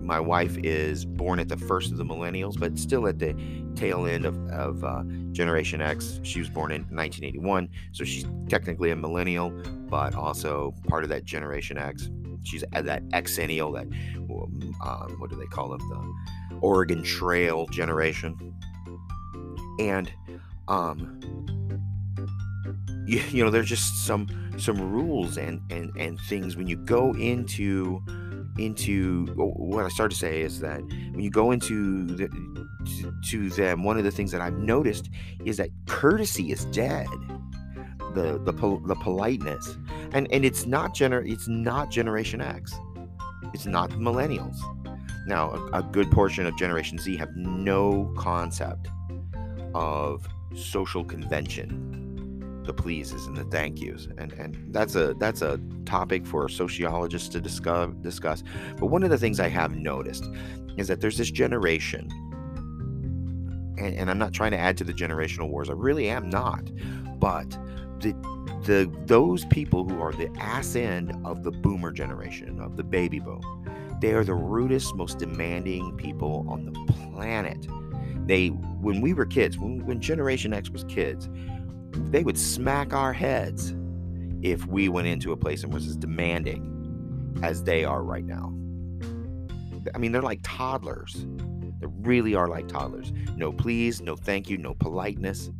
my 0.00 0.18
wife 0.18 0.56
is 0.58 1.04
born 1.04 1.38
at 1.38 1.48
the 1.50 1.56
first 1.58 1.92
of 1.92 1.98
the 1.98 2.04
millennials, 2.04 2.58
but 2.58 2.78
still 2.78 3.06
at 3.08 3.18
the 3.18 3.36
tail 3.74 4.06
end 4.06 4.24
of, 4.24 4.38
of 4.48 4.82
uh, 4.82 5.02
Generation 5.32 5.82
X. 5.82 6.18
She 6.22 6.38
was 6.38 6.48
born 6.48 6.72
in 6.72 6.82
1981, 6.84 7.68
so 7.92 8.04
she's 8.04 8.24
technically 8.48 8.90
a 8.90 8.96
millennial, 8.96 9.50
but 9.90 10.14
also 10.14 10.74
part 10.88 11.04
of 11.04 11.10
that 11.10 11.26
Generation 11.26 11.76
X 11.76 12.08
she's 12.46 12.64
at 12.72 12.84
that 12.86 13.06
exennial, 13.10 13.74
that 13.74 13.86
um, 14.84 15.16
what 15.18 15.30
do 15.30 15.36
they 15.36 15.46
call 15.46 15.68
them, 15.68 15.80
the 15.88 16.56
Oregon 16.60 17.02
Trail 17.02 17.66
generation, 17.66 18.54
and 19.78 20.12
um, 20.68 21.20
you, 23.06 23.20
you 23.30 23.44
know, 23.44 23.50
there's 23.50 23.68
just 23.68 24.06
some 24.06 24.26
some 24.58 24.80
rules 24.80 25.36
and 25.36 25.60
and 25.70 25.94
and 25.96 26.18
things. 26.28 26.56
When 26.56 26.66
you 26.66 26.76
go 26.76 27.14
into 27.14 28.02
into 28.58 29.26
what 29.36 29.84
I 29.84 29.88
started 29.88 30.14
to 30.14 30.18
say 30.18 30.40
is 30.40 30.60
that 30.60 30.80
when 30.80 31.20
you 31.20 31.30
go 31.30 31.50
into 31.50 32.06
the, 32.06 32.28
to, 32.28 33.14
to 33.30 33.50
them, 33.50 33.84
one 33.84 33.98
of 33.98 34.04
the 34.04 34.10
things 34.10 34.32
that 34.32 34.40
I've 34.40 34.58
noticed 34.58 35.10
is 35.44 35.58
that 35.58 35.68
courtesy 35.86 36.50
is 36.50 36.64
dead. 36.66 37.06
The 38.14 38.40
the 38.44 38.52
the 38.86 38.96
politeness, 38.96 39.76
and 40.12 40.28
and 40.32 40.44
it's 40.44 40.66
not 40.66 40.94
gener 40.94 41.28
it's 41.30 41.48
not 41.48 41.90
Generation 41.90 42.40
X, 42.40 42.74
it's 43.52 43.66
not 43.66 43.90
millennials. 43.90 44.56
Now, 45.26 45.50
a, 45.50 45.78
a 45.78 45.82
good 45.82 46.10
portion 46.10 46.46
of 46.46 46.56
Generation 46.56 46.98
Z 46.98 47.16
have 47.16 47.34
no 47.36 48.12
concept 48.16 48.88
of 49.74 50.26
social 50.54 51.04
convention, 51.04 52.62
the 52.64 52.72
pleases 52.72 53.26
and 53.26 53.36
the 53.36 53.44
thank 53.44 53.80
yous, 53.80 54.08
and 54.18 54.32
and 54.32 54.72
that's 54.72 54.94
a 54.94 55.14
that's 55.14 55.42
a 55.42 55.60
topic 55.84 56.26
for 56.26 56.48
sociologists 56.48 57.28
to 57.30 57.40
discuss 57.40 57.90
discuss. 58.00 58.42
But 58.78 58.86
one 58.86 59.02
of 59.02 59.10
the 59.10 59.18
things 59.18 59.40
I 59.40 59.48
have 59.48 59.74
noticed 59.76 60.24
is 60.76 60.88
that 60.88 61.00
there's 61.00 61.16
this 61.16 61.30
generation 61.30 62.10
and, 63.78 63.94
and, 63.94 64.10
I'm 64.10 64.18
not 64.18 64.32
trying 64.32 64.52
to 64.52 64.58
add 64.58 64.76
to 64.78 64.84
the 64.84 64.92
generational 64.92 65.50
wars. 65.50 65.68
I 65.68 65.74
really 65.74 66.08
am 66.08 66.30
not. 66.30 66.70
But 67.18 67.50
the 68.00 68.14
the 68.66 68.92
those 69.06 69.44
people 69.46 69.88
who 69.88 70.00
are 70.00 70.12
the 70.12 70.28
ass 70.38 70.74
end 70.74 71.12
of 71.24 71.44
the 71.44 71.50
boomer 71.50 71.92
generation 71.92 72.60
of 72.60 72.76
the 72.76 72.84
baby 72.84 73.20
boom 73.20 73.40
they 74.00 74.12
are 74.12 74.24
the 74.24 74.34
rudest 74.34 74.94
most 74.94 75.18
demanding 75.18 75.96
people 75.96 76.44
on 76.48 76.66
the 76.66 76.92
planet. 76.92 77.66
They 78.26 78.48
when 78.48 79.00
we 79.00 79.14
were 79.14 79.24
kids 79.24 79.58
when, 79.58 79.84
when 79.86 80.00
generation 80.00 80.52
x 80.52 80.70
was 80.70 80.84
kids 80.84 81.28
they 82.10 82.22
would 82.22 82.36
smack 82.36 82.92
our 82.92 83.12
heads 83.12 83.74
if 84.42 84.66
we 84.66 84.88
went 84.88 85.06
into 85.06 85.32
a 85.32 85.36
place 85.36 85.64
and 85.64 85.72
was 85.72 85.86
as 85.86 85.96
demanding 85.96 87.40
as 87.42 87.62
they 87.62 87.84
are 87.84 88.02
right 88.02 88.24
now. 88.24 88.52
I 89.94 89.98
mean 89.98 90.12
they're 90.12 90.22
like 90.22 90.40
toddlers. 90.42 91.26
They 91.80 91.86
really 92.00 92.34
are 92.34 92.48
like 92.48 92.68
toddlers. 92.68 93.12
No 93.36 93.52
please 93.52 94.02
no 94.02 94.14
thank 94.14 94.50
you 94.50 94.58
no 94.58 94.74
politeness 94.74 95.50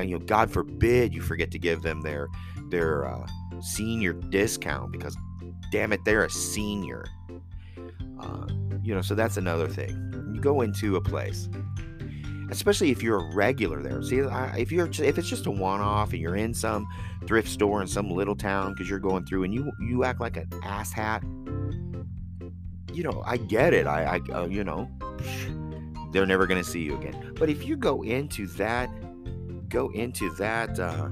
you 0.00 0.18
know 0.18 0.24
god 0.24 0.50
forbid 0.50 1.12
you 1.12 1.20
forget 1.20 1.50
to 1.50 1.58
give 1.58 1.82
them 1.82 2.00
their 2.00 2.28
their 2.70 3.06
uh, 3.06 3.26
senior 3.60 4.12
discount 4.12 4.90
because 4.92 5.16
damn 5.70 5.92
it 5.92 6.04
they're 6.04 6.24
a 6.24 6.30
senior. 6.30 7.04
Uh, 8.18 8.46
you 8.82 8.94
know 8.94 9.02
so 9.02 9.14
that's 9.14 9.36
another 9.36 9.68
thing. 9.68 10.30
You 10.32 10.40
go 10.40 10.60
into 10.60 10.96
a 10.96 11.00
place 11.00 11.48
especially 12.50 12.90
if 12.90 13.02
you're 13.02 13.18
a 13.18 13.34
regular 13.34 13.82
there. 13.82 14.02
See 14.02 14.18
if 14.18 14.70
you're 14.70 14.86
if 14.86 15.18
it's 15.18 15.28
just 15.28 15.46
a 15.46 15.50
one-off 15.50 16.12
and 16.12 16.20
you're 16.20 16.36
in 16.36 16.52
some 16.52 16.86
thrift 17.26 17.48
store 17.48 17.80
in 17.80 17.88
some 17.88 18.10
little 18.10 18.36
town 18.36 18.74
because 18.74 18.90
you're 18.90 18.98
going 18.98 19.24
through 19.24 19.44
and 19.44 19.54
you 19.54 19.72
you 19.80 20.04
act 20.04 20.20
like 20.20 20.36
an 20.36 20.46
asshat 20.62 21.22
you 22.92 23.02
know 23.02 23.22
i 23.24 23.36
get 23.36 23.72
it. 23.72 23.86
I 23.86 24.20
i 24.30 24.32
uh, 24.32 24.46
you 24.46 24.64
know 24.64 24.90
they're 26.12 26.26
never 26.26 26.46
to 26.62 26.68
see 26.68 26.82
you 26.82 26.96
again. 26.96 27.32
But 27.38 27.48
if 27.48 27.66
you 27.66 27.76
go 27.76 28.02
into 28.02 28.46
that 28.48 28.90
go 29.72 29.90
into 29.94 30.30
that 30.34 30.78
uh, 30.78 31.08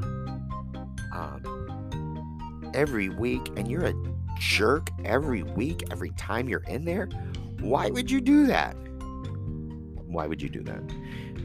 um, 1.13 2.71
every 2.75 3.09
week 3.09 3.49
and 3.57 3.71
you're 3.71 3.87
a 3.87 3.95
jerk 4.39 4.91
every 5.05 5.43
week, 5.43 5.83
every 5.91 6.11
time 6.11 6.49
you're 6.49 6.65
in 6.69 6.85
there, 6.85 7.09
why 7.61 7.89
would 7.89 8.11
you 8.11 8.21
do 8.21 8.47
that? 8.47 8.77
Why 10.07 10.27
would 10.27 10.43
you 10.43 10.49
do 10.49 10.63
that? 10.65 10.83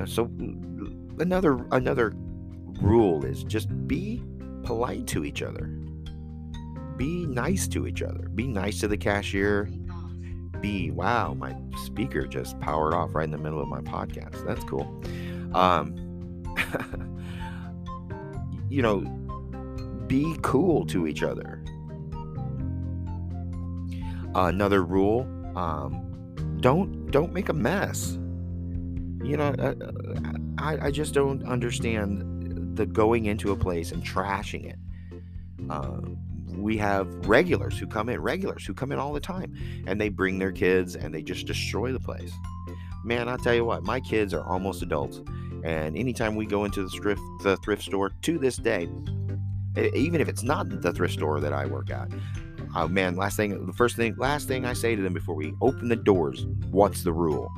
So 0.08 0.30
another 1.20 1.66
another 1.72 2.14
rule 2.82 3.24
is 3.24 3.44
just 3.46 3.70
be 3.88 4.22
polite 4.64 5.08
to 5.08 5.24
each 5.24 5.42
other. 5.42 5.68
Be 6.98 7.26
nice 7.26 7.68
to 7.70 7.88
each 7.88 8.02
other. 8.02 8.28
Be 8.36 8.48
nice 8.48 8.80
to 8.82 8.88
the 8.88 8.98
cashier. 8.98 9.70
be 10.62 10.90
wow 10.92 11.34
my 11.34 11.56
speaker 11.84 12.26
just 12.26 12.60
powered 12.60 12.94
off 12.94 13.14
right 13.14 13.26
in 13.26 13.32
the 13.32 13.38
middle 13.38 13.62
of 13.62 13.68
my 13.68 13.82
podcast 13.82 14.46
that's 14.46 14.64
cool 14.64 14.88
um 15.54 15.94
you 18.70 18.82
know 18.82 19.02
be 20.08 20.36
cool 20.42 20.86
to 20.88 21.08
each 21.08 21.24
other. 21.24 21.64
Another 24.34 24.84
rule 24.84 25.28
um 25.56 26.02
don't 26.60 27.10
don't 27.12 27.34
make 27.34 27.50
a 27.50 27.54
mess. 27.54 28.18
You 29.24 29.38
know 29.38 29.56
uh, 29.60 29.76
uh, 29.82 29.92
I, 30.58 30.88
I 30.88 30.92
just 30.92 31.14
don't 31.14 31.44
understand 31.46 32.76
the 32.76 32.86
going 32.86 33.26
into 33.26 33.52
a 33.52 33.56
place 33.56 33.92
and 33.92 34.04
trashing 34.04 34.66
it. 34.66 34.78
Uh, 35.70 36.02
we 36.58 36.78
have 36.78 37.08
regulars 37.28 37.78
who 37.78 37.88
come 37.88 38.10
in, 38.10 38.22
regulars 38.22 38.66
who 38.66 38.74
come 38.74 38.92
in 38.92 39.00
all 39.00 39.14
the 39.14 39.20
time, 39.20 39.54
and 39.88 40.00
they 40.00 40.10
bring 40.10 40.40
their 40.40 40.52
kids 40.52 40.96
and 40.96 41.14
they 41.14 41.22
just 41.22 41.48
destroy 41.48 41.92
the 41.92 42.00
place. 42.00 42.32
Man, 43.04 43.30
I 43.30 43.38
tell 43.38 43.54
you 43.54 43.66
what, 43.66 43.84
my 43.84 44.00
kids 44.00 44.34
are 44.34 44.44
almost 44.44 44.82
adults, 44.82 45.22
and 45.66 45.98
anytime 45.98 46.36
we 46.36 46.46
go 46.46 46.64
into 46.64 46.84
the 46.84 46.90
thrift, 46.90 47.22
the 47.42 47.58
thrift 47.58 47.82
store 47.82 48.12
to 48.22 48.38
this 48.38 48.58
day, 48.58 48.88
even 49.96 50.22
if 50.22 50.30
it's 50.30 50.44
not 50.44 50.70
the 50.70 50.94
thrift 50.94 51.16
store 51.16 51.40
that 51.40 51.54
I 51.54 51.66
work 51.66 51.90
at, 51.90 52.08
uh, 52.76 52.88
man, 52.88 53.16
last 53.16 53.36
thing, 53.36 53.66
the 53.66 53.74
first 53.74 53.96
thing, 53.96 54.16
last 54.18 54.48
thing 54.48 54.64
I 54.64 54.74
say 54.74 54.96
to 54.96 55.02
them 55.02 55.14
before 55.14 55.34
we 55.34 55.54
open 55.62 55.90
the 55.90 55.96
doors, 55.96 56.46
what's 56.70 57.02
the 57.02 57.12
rule? 57.12 57.52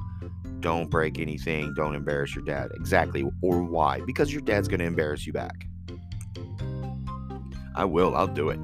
Don't 0.62 0.90
break 0.90 1.20
anything. 1.20 1.74
Don't 1.74 1.96
embarrass 1.96 2.34
your 2.34 2.46
dad. 2.46 2.70
Exactly. 2.76 3.30
Or 3.42 3.62
why? 3.62 4.00
Because 4.00 4.32
your 4.32 4.42
dad's 4.42 4.70
going 4.70 4.80
to 4.80 4.86
embarrass 4.86 5.28
you 5.28 5.34
back. 5.34 5.68
I 7.76 7.84
will. 7.84 8.16
I'll 8.16 8.26
do 8.26 8.50
it. 8.50 8.60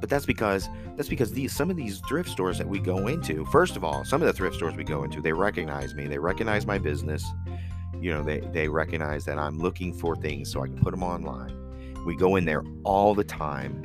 But 0.00 0.10
that's 0.10 0.26
because 0.26 0.68
that's 1.00 1.08
because 1.08 1.32
these 1.32 1.50
some 1.50 1.70
of 1.70 1.76
these 1.78 2.00
thrift 2.00 2.28
stores 2.28 2.58
that 2.58 2.68
we 2.68 2.78
go 2.78 3.06
into, 3.06 3.46
first 3.46 3.74
of 3.74 3.82
all, 3.82 4.04
some 4.04 4.20
of 4.20 4.26
the 4.26 4.34
thrift 4.34 4.56
stores 4.56 4.76
we 4.76 4.84
go 4.84 5.02
into, 5.02 5.22
they 5.22 5.32
recognize 5.32 5.94
me. 5.94 6.06
They 6.06 6.18
recognize 6.18 6.66
my 6.66 6.76
business. 6.76 7.24
You 7.98 8.12
know, 8.12 8.22
they 8.22 8.40
they 8.52 8.68
recognize 8.68 9.24
that 9.24 9.38
I'm 9.38 9.58
looking 9.58 9.94
for 9.94 10.14
things 10.14 10.52
so 10.52 10.62
I 10.62 10.66
can 10.66 10.78
put 10.78 10.90
them 10.90 11.02
online. 11.02 11.56
We 12.04 12.16
go 12.16 12.36
in 12.36 12.44
there 12.44 12.64
all 12.84 13.14
the 13.14 13.24
time. 13.24 13.82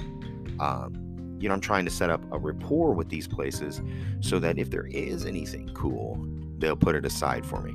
Um, 0.59 1.37
you 1.39 1.47
know, 1.47 1.55
I'm 1.55 1.61
trying 1.61 1.85
to 1.85 1.91
set 1.91 2.09
up 2.09 2.21
a 2.33 2.37
rapport 2.37 2.93
with 2.93 3.07
these 3.07 3.29
places 3.29 3.81
so 4.19 4.37
that 4.39 4.59
if 4.59 4.69
there 4.69 4.87
is 4.87 5.25
anything 5.25 5.69
cool, 5.73 6.21
they'll 6.57 6.75
put 6.75 6.95
it 6.95 7.05
aside 7.05 7.45
for 7.45 7.61
me. 7.61 7.71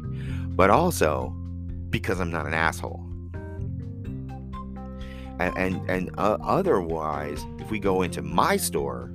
But 0.48 0.68
also 0.68 1.34
because 1.88 2.20
I'm 2.20 2.30
not 2.30 2.44
an 2.44 2.52
asshole 2.52 3.06
and 5.40 5.56
and, 5.56 5.90
and 5.90 6.10
uh, 6.18 6.36
otherwise 6.42 7.42
if 7.58 7.70
we 7.70 7.78
go 7.78 8.02
into 8.02 8.20
my 8.20 8.58
store 8.58 9.10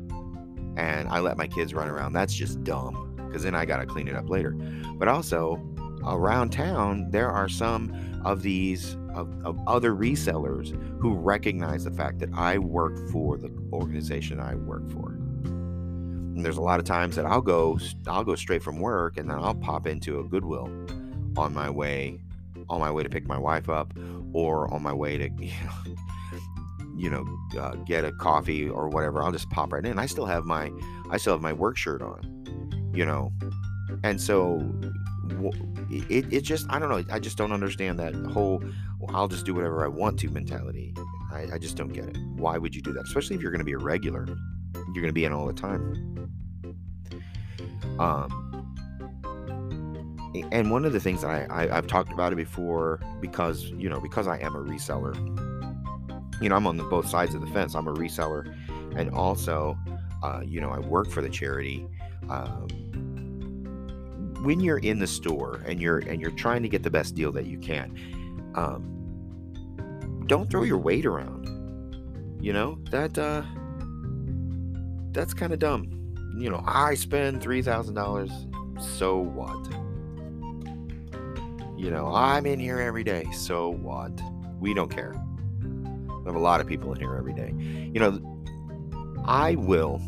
and 0.77 1.07
i 1.09 1.19
let 1.19 1.37
my 1.37 1.47
kids 1.47 1.73
run 1.73 1.87
around. 1.87 2.13
That's 2.13 2.33
just 2.33 2.63
dumb 2.63 3.13
because 3.27 3.43
then 3.43 3.55
i 3.55 3.65
gotta 3.65 3.85
clean 3.85 4.07
it 4.07 4.15
up 4.15 4.29
later. 4.29 4.51
But 4.97 5.07
also 5.07 5.61
around 6.05 6.51
town 6.51 7.09
there 7.09 7.29
are 7.29 7.49
some 7.49 8.21
of 8.23 8.41
these 8.41 8.95
of, 9.13 9.33
of 9.45 9.57
other 9.67 9.93
resellers 9.93 10.71
who 10.99 11.15
recognize 11.15 11.83
the 11.83 11.91
fact 11.91 12.19
that 12.19 12.29
i 12.33 12.57
work 12.57 12.97
for 13.11 13.37
the 13.37 13.51
organization 13.71 14.39
i 14.39 14.55
work 14.55 14.89
for. 14.91 15.09
And 15.09 16.43
there's 16.43 16.57
a 16.57 16.61
lot 16.61 16.79
of 16.79 16.85
times 16.85 17.15
that 17.15 17.25
i'll 17.25 17.41
go 17.41 17.79
i'll 18.07 18.23
go 18.23 18.35
straight 18.35 18.63
from 18.63 18.79
work 18.79 19.17
and 19.17 19.29
then 19.29 19.37
i'll 19.37 19.55
pop 19.55 19.87
into 19.87 20.19
a 20.19 20.23
goodwill 20.23 20.69
on 21.37 21.53
my 21.53 21.69
way 21.69 22.19
on 22.69 22.79
my 22.79 22.91
way 22.91 23.03
to 23.03 23.09
pick 23.09 23.27
my 23.27 23.37
wife 23.37 23.69
up 23.69 23.93
or 24.33 24.71
on 24.73 24.81
my 24.81 24.93
way 24.93 25.17
to 25.17 25.29
you 25.39 25.51
know, 25.63 25.95
you 26.97 27.09
know 27.09 27.25
uh, 27.59 27.75
get 27.85 28.05
a 28.05 28.11
coffee 28.13 28.69
or 28.69 28.87
whatever 28.89 29.21
i'll 29.21 29.31
just 29.31 29.49
pop 29.49 29.73
right 29.73 29.85
in. 29.85 29.99
I 29.99 30.05
still 30.05 30.25
have 30.25 30.45
my 30.45 30.71
i 31.11 31.17
still 31.17 31.33
have 31.33 31.41
my 31.41 31.53
work 31.53 31.77
shirt 31.77 32.01
on 32.01 32.35
you 32.95 33.05
know? 33.05 33.31
And 34.03 34.19
so 34.19 34.67
it, 35.89 36.31
it 36.31 36.41
just 36.41 36.65
i 36.69 36.79
don't 36.79 36.89
know 36.89 37.03
i 37.13 37.19
just 37.19 37.37
don't 37.37 37.51
understand 37.51 37.99
that 37.99 38.13
whole 38.31 38.63
well, 38.99 39.15
i'll 39.15 39.27
just 39.27 39.45
do 39.45 39.53
whatever 39.53 39.83
i 39.83 39.87
want 39.87 40.19
to 40.19 40.29
mentality. 40.29 40.93
I, 41.31 41.47
I 41.53 41.57
just 41.57 41.75
don't 41.75 41.91
get 41.91 42.05
it. 42.05 42.17
Why 42.35 42.57
would 42.57 42.73
you 42.73 42.81
do 42.81 42.93
that? 42.93 43.03
Especially 43.03 43.35
if 43.35 43.41
you're 43.41 43.51
going 43.51 43.59
to 43.59 43.65
be 43.65 43.73
a 43.73 43.77
regular. 43.77 44.25
You're 44.25 45.01
going 45.01 45.07
to 45.07 45.13
be 45.13 45.25
in 45.25 45.33
all 45.33 45.45
the 45.45 45.53
time. 45.53 46.31
Um 47.99 48.41
and 50.51 50.69
one 50.69 50.85
of 50.85 50.93
the 50.93 50.99
things 50.99 51.21
that 51.21 51.29
I, 51.29 51.63
I 51.63 51.77
i've 51.77 51.87
talked 51.87 52.11
about 52.11 52.33
it 52.33 52.35
before 52.35 52.99
because 53.21 53.63
you 53.71 53.87
know 53.87 54.01
because 54.01 54.27
i 54.27 54.37
am 54.39 54.53
a 54.53 54.59
reseller 54.59 55.15
you 56.41 56.49
know, 56.49 56.55
I'm 56.55 56.67
on 56.67 56.77
the 56.77 56.83
both 56.83 57.07
sides 57.07 57.33
of 57.33 57.41
the 57.41 57.47
fence. 57.47 57.75
I'm 57.75 57.87
a 57.87 57.93
reseller, 57.93 58.53
and 58.95 59.09
also, 59.11 59.77
uh, 60.23 60.41
you 60.45 60.59
know, 60.61 60.69
I 60.69 60.79
work 60.79 61.09
for 61.09 61.21
the 61.21 61.29
charity. 61.29 61.85
Um, 62.29 62.67
when 64.43 64.59
you're 64.59 64.77
in 64.77 64.99
the 64.99 65.07
store 65.07 65.61
and 65.65 65.81
you're 65.81 65.99
and 65.99 66.21
you're 66.21 66.31
trying 66.31 66.61
to 66.63 66.69
get 66.69 66.83
the 66.83 66.89
best 66.89 67.15
deal 67.15 67.31
that 67.31 67.45
you 67.45 67.57
can, 67.57 68.51
um, 68.55 70.23
don't 70.27 70.49
throw 70.49 70.63
your 70.63 70.77
weight 70.77 71.05
around. 71.05 71.45
You 72.41 72.53
know 72.53 72.77
that 72.91 73.17
uh, 73.17 73.41
that's 75.11 75.33
kind 75.33 75.51
of 75.51 75.59
dumb. 75.59 75.91
You 76.37 76.49
know, 76.49 76.63
I 76.65 76.95
spend 76.95 77.41
three 77.41 77.61
thousand 77.61 77.95
dollars. 77.95 78.31
So 78.79 79.17
what? 79.17 79.67
You 81.77 81.91
know, 81.91 82.13
I'm 82.13 82.45
in 82.45 82.59
here 82.59 82.79
every 82.79 83.03
day. 83.03 83.25
So 83.33 83.69
what? 83.69 84.11
We 84.59 84.73
don't 84.73 84.89
care. 84.89 85.13
We 86.25 86.29
have 86.29 86.35
a 86.35 86.39
lot 86.43 86.59
of 86.59 86.65
people 86.65 86.91
in 86.91 86.99
here 86.99 87.15
every 87.15 87.33
day. 87.33 87.53
You 87.93 87.99
know, 87.99 89.23
I 89.25 89.53
will, 89.53 90.01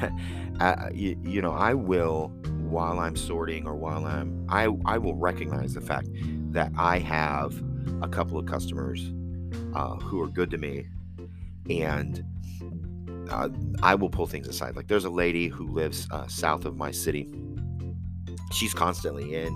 you, 0.94 1.18
you, 1.22 1.42
know, 1.42 1.52
I 1.52 1.74
will 1.74 2.28
while 2.70 2.98
I'm 2.98 3.16
sorting 3.16 3.66
or 3.66 3.74
while 3.74 4.06
I'm, 4.06 4.46
I, 4.48 4.68
I 4.86 4.96
will 4.96 5.14
recognize 5.14 5.74
the 5.74 5.82
fact 5.82 6.08
that 6.52 6.72
I 6.78 6.98
have 7.00 7.62
a 8.00 8.08
couple 8.08 8.38
of 8.38 8.46
customers 8.46 9.12
uh, 9.74 9.96
who 9.96 10.22
are 10.22 10.28
good 10.28 10.50
to 10.52 10.58
me, 10.58 10.86
and 11.68 12.24
uh, 13.30 13.50
I 13.82 13.94
will 13.94 14.08
pull 14.08 14.26
things 14.26 14.48
aside. 14.48 14.74
Like 14.74 14.88
there's 14.88 15.04
a 15.04 15.10
lady 15.10 15.48
who 15.48 15.66
lives 15.68 16.08
uh, 16.10 16.26
south 16.28 16.64
of 16.64 16.78
my 16.78 16.90
city. 16.90 17.30
She's 18.52 18.72
constantly 18.72 19.34
in 19.34 19.54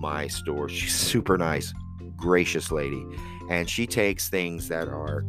my 0.00 0.26
store. 0.26 0.68
She's 0.68 0.94
super 0.94 1.38
nice, 1.38 1.72
gracious 2.16 2.70
lady 2.70 3.04
and 3.48 3.68
she 3.68 3.86
takes 3.86 4.28
things 4.28 4.68
that 4.68 4.88
are 4.88 5.24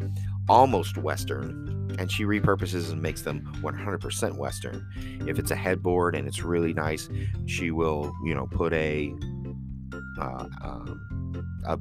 almost 0.49 0.97
Western 0.97 1.95
and 1.99 2.11
she 2.11 2.23
repurposes 2.23 2.91
and 2.91 3.01
makes 3.01 3.21
them 3.21 3.41
100% 3.61 4.37
Western. 4.37 4.87
If 5.27 5.39
it's 5.39 5.51
a 5.51 5.55
headboard 5.55 6.15
and 6.15 6.27
it's 6.27 6.43
really 6.43 6.73
nice, 6.73 7.09
she 7.45 7.71
will, 7.71 8.13
you 8.23 8.35
know, 8.35 8.47
put 8.47 8.73
a, 8.73 9.13
uh, 10.19 10.45
um, 10.63 11.53
a, 11.65 11.77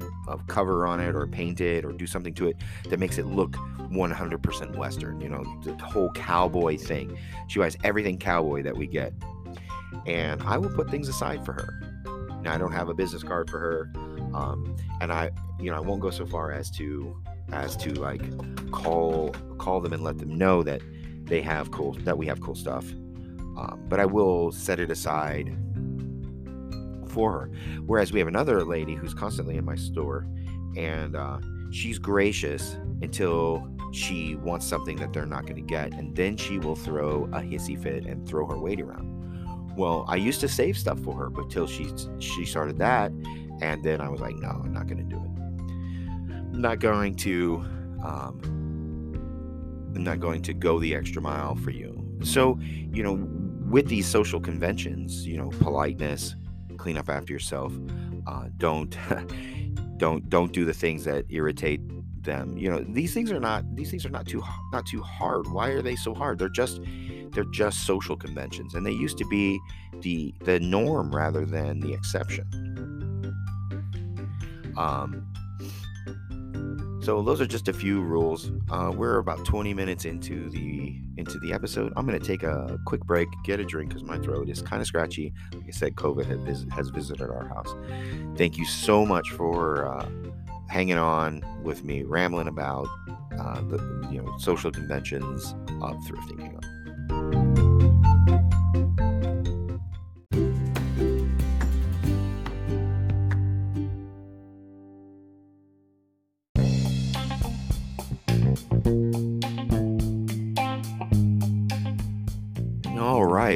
cover 0.46 0.86
on 0.86 1.00
it 1.00 1.14
or 1.14 1.26
paint 1.26 1.60
it 1.60 1.84
or 1.84 1.92
do 1.92 2.06
something 2.06 2.34
to 2.34 2.48
it 2.48 2.56
that 2.88 2.98
makes 2.98 3.18
it 3.18 3.26
look 3.26 3.52
100% 3.52 4.76
Western. 4.76 5.20
You 5.20 5.28
know, 5.28 5.44
the 5.64 5.76
whole 5.84 6.10
cowboy 6.12 6.78
thing. 6.78 7.16
She 7.48 7.58
buys 7.58 7.76
everything 7.84 8.18
cowboy 8.18 8.62
that 8.62 8.76
we 8.76 8.86
get. 8.86 9.12
And 10.06 10.42
I 10.42 10.56
will 10.58 10.70
put 10.70 10.90
things 10.90 11.08
aside 11.08 11.44
for 11.44 11.52
her. 11.52 11.80
Now, 12.42 12.54
I 12.54 12.58
don't 12.58 12.72
have 12.72 12.88
a 12.88 12.94
business 12.94 13.22
card 13.22 13.50
for 13.50 13.58
her. 13.58 13.90
Um, 14.34 14.76
and 15.00 15.12
I, 15.12 15.30
you 15.60 15.70
know, 15.70 15.76
I 15.76 15.80
won't 15.80 16.00
go 16.00 16.10
so 16.10 16.26
far 16.26 16.52
as 16.52 16.70
to 16.72 17.16
as 17.52 17.76
to 17.76 17.92
like 17.94 18.22
call 18.72 19.34
call 19.58 19.80
them 19.80 19.92
and 19.92 20.02
let 20.02 20.18
them 20.18 20.36
know 20.36 20.62
that 20.62 20.80
they 21.24 21.40
have 21.42 21.70
cool 21.70 21.92
that 22.00 22.16
we 22.16 22.26
have 22.26 22.40
cool 22.40 22.54
stuff. 22.54 22.84
Um, 23.56 23.84
but 23.88 24.00
I 24.00 24.04
will 24.06 24.52
set 24.52 24.80
it 24.80 24.90
aside 24.90 25.56
for 27.08 27.32
her. 27.32 27.50
Whereas 27.86 28.12
we 28.12 28.18
have 28.18 28.28
another 28.28 28.62
lady 28.64 28.94
who's 28.94 29.14
constantly 29.14 29.56
in 29.56 29.64
my 29.64 29.76
store, 29.76 30.26
and 30.76 31.16
uh, 31.16 31.38
she's 31.70 31.98
gracious 31.98 32.76
until 33.00 33.66
she 33.92 34.36
wants 34.36 34.66
something 34.66 34.96
that 34.96 35.12
they're 35.14 35.24
not 35.24 35.42
going 35.42 35.56
to 35.56 35.62
get, 35.62 35.94
and 35.94 36.14
then 36.14 36.36
she 36.36 36.58
will 36.58 36.76
throw 36.76 37.24
a 37.32 37.40
hissy 37.40 37.80
fit 37.80 38.04
and 38.04 38.28
throw 38.28 38.46
her 38.46 38.58
weight 38.58 38.80
around. 38.80 39.14
Well, 39.76 40.04
I 40.08 40.16
used 40.16 40.40
to 40.40 40.48
save 40.48 40.76
stuff 40.76 40.98
for 41.00 41.14
her, 41.14 41.30
but 41.30 41.50
till 41.50 41.66
she 41.66 41.90
she 42.18 42.44
started 42.44 42.78
that, 42.78 43.12
and 43.60 43.82
then 43.82 44.00
I 44.00 44.08
was 44.08 44.20
like, 44.20 44.36
no, 44.36 44.48
I'm 44.48 44.72
not 44.72 44.86
going 44.86 44.98
to 44.98 45.04
do 45.04 45.16
it. 45.16 45.30
I'm 46.52 46.60
not 46.60 46.78
going 46.78 47.14
to. 47.16 47.64
Um, 48.02 48.40
I'm 49.94 50.04
not 50.04 50.20
going 50.20 50.42
to 50.42 50.52
go 50.52 50.78
the 50.78 50.94
extra 50.94 51.22
mile 51.22 51.56
for 51.56 51.70
you. 51.70 52.06
So, 52.22 52.58
you 52.60 53.02
know, 53.02 53.14
with 53.70 53.88
these 53.88 54.06
social 54.06 54.40
conventions, 54.40 55.26
you 55.26 55.38
know, 55.38 55.48
politeness, 55.60 56.36
clean 56.76 56.96
up 56.96 57.08
after 57.08 57.32
yourself. 57.32 57.72
Uh, 58.26 58.48
don't 58.58 58.96
don't 59.96 60.28
don't 60.28 60.52
do 60.52 60.64
the 60.64 60.74
things 60.74 61.04
that 61.04 61.24
irritate 61.30 61.80
them. 62.22 62.56
You 62.58 62.70
know, 62.70 62.84
these 62.88 63.14
things 63.14 63.32
are 63.32 63.40
not 63.40 63.64
these 63.74 63.90
things 63.90 64.04
are 64.04 64.10
not 64.10 64.26
too 64.26 64.42
not 64.72 64.86
too 64.86 65.02
hard. 65.02 65.50
Why 65.50 65.68
are 65.70 65.82
they 65.82 65.96
so 65.96 66.14
hard? 66.14 66.38
They're 66.38 66.48
just 66.48 66.80
they're 67.32 67.44
just 67.44 67.86
social 67.86 68.16
conventions, 68.16 68.74
and 68.74 68.84
they 68.84 68.92
used 68.92 69.18
to 69.18 69.26
be 69.26 69.58
the 70.00 70.34
the 70.40 70.60
norm 70.60 71.14
rather 71.14 71.44
than 71.44 71.80
the 71.80 71.92
exception. 71.92 72.46
Um, 74.78 75.26
So 77.02 77.22
those 77.22 77.40
are 77.40 77.46
just 77.46 77.68
a 77.68 77.72
few 77.72 78.00
rules. 78.00 78.50
Uh, 78.68 78.90
we're 78.92 79.18
about 79.18 79.44
20 79.44 79.72
minutes 79.74 80.04
into 80.04 80.50
the 80.50 81.00
into 81.16 81.38
the 81.38 81.52
episode. 81.52 81.92
I'm 81.96 82.04
gonna 82.04 82.18
take 82.18 82.42
a 82.42 82.80
quick 82.84 83.04
break, 83.04 83.28
get 83.44 83.60
a 83.60 83.64
drink 83.64 83.90
because 83.90 84.02
my 84.02 84.18
throat 84.18 84.48
is 84.48 84.60
kind 84.60 84.82
of 84.82 84.88
scratchy. 84.88 85.32
Like 85.52 85.66
I 85.68 85.70
said, 85.70 85.94
COVID 85.94 86.26
has, 86.48 86.66
has 86.72 86.88
visited 86.88 87.30
our 87.30 87.46
house. 87.46 87.72
Thank 88.36 88.58
you 88.58 88.64
so 88.64 89.06
much 89.06 89.30
for 89.30 89.86
uh, 89.86 90.08
hanging 90.68 90.98
on 90.98 91.44
with 91.62 91.84
me, 91.84 92.02
rambling 92.02 92.48
about 92.48 92.88
uh, 93.38 93.60
the 93.60 94.08
you 94.10 94.20
know 94.20 94.36
social 94.38 94.72
conventions 94.72 95.54
of 95.80 95.94
thrifting. 96.08 96.60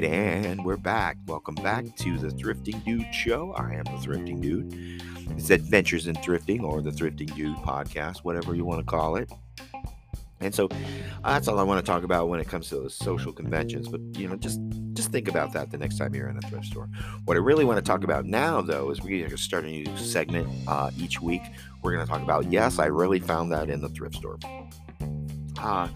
Right, 0.01 0.47
and 0.47 0.65
we're 0.65 0.77
back. 0.77 1.17
Welcome 1.27 1.57
back 1.57 1.85
to 1.97 2.19
the 2.19 2.29
Thrifting 2.29 2.83
Dude 2.85 3.15
Show. 3.15 3.53
I 3.53 3.75
am 3.75 3.85
the 3.85 3.99
Thrifting 4.03 4.41
Dude. 4.41 5.03
It's 5.37 5.51
Adventures 5.51 6.07
in 6.07 6.15
Thrifting 6.17 6.63
or 6.63 6.81
the 6.81 6.91
Thrifting 6.91 7.35
Dude 7.35 7.57
podcast, 7.59 8.19
whatever 8.19 8.55
you 8.55 8.65
want 8.65 8.81
to 8.81 8.87
call 8.87 9.17
it. 9.17 9.31
And 10.41 10.55
so 10.55 10.69
uh, 11.25 11.33
that's 11.33 11.49
all 11.49 11.59
I 11.59 11.63
want 11.65 11.85
to 11.85 11.91
talk 11.91 12.03
about 12.03 12.29
when 12.29 12.41
it 12.41 12.49
comes 12.49 12.71
to 12.71 12.77
those 12.77 12.95
social 12.95 13.33
conventions. 13.33 13.89
But 13.89 14.01
you 14.17 14.29
know, 14.29 14.37
just 14.37 14.61
just 14.95 15.13
think 15.13 15.29
about 15.29 15.53
that 15.53 15.71
the 15.71 15.77
next 15.77 15.99
time 15.99 16.15
you're 16.15 16.29
in 16.29 16.37
a 16.39 16.43
thrift 16.43 16.67
store. 16.67 16.89
What 17.27 17.37
I 17.37 17.41
really 17.41 17.65
want 17.65 17.77
to 17.77 17.83
talk 17.83 18.03
about 18.03 18.25
now, 18.25 18.63
though, 18.63 18.91
is 18.91 19.03
we're 19.03 19.19
going 19.19 19.31
to 19.31 19.37
start 19.37 19.65
a 19.65 19.69
new 19.69 19.97
segment 19.99 20.49
uh, 20.67 20.91
each 20.99 21.21
week. 21.21 21.43
We're 21.83 21.93
going 21.93 22.07
to 22.07 22.11
talk 22.11 22.23
about 22.23 22.51
yes, 22.51 22.79
I 22.79 22.87
really 22.87 23.21
found 23.21 23.53
that 23.53 23.69
in 23.69 23.83
the 23.83 23.91
thrift 23.91 24.17
store. 24.17 24.39
Uh, 25.59 25.89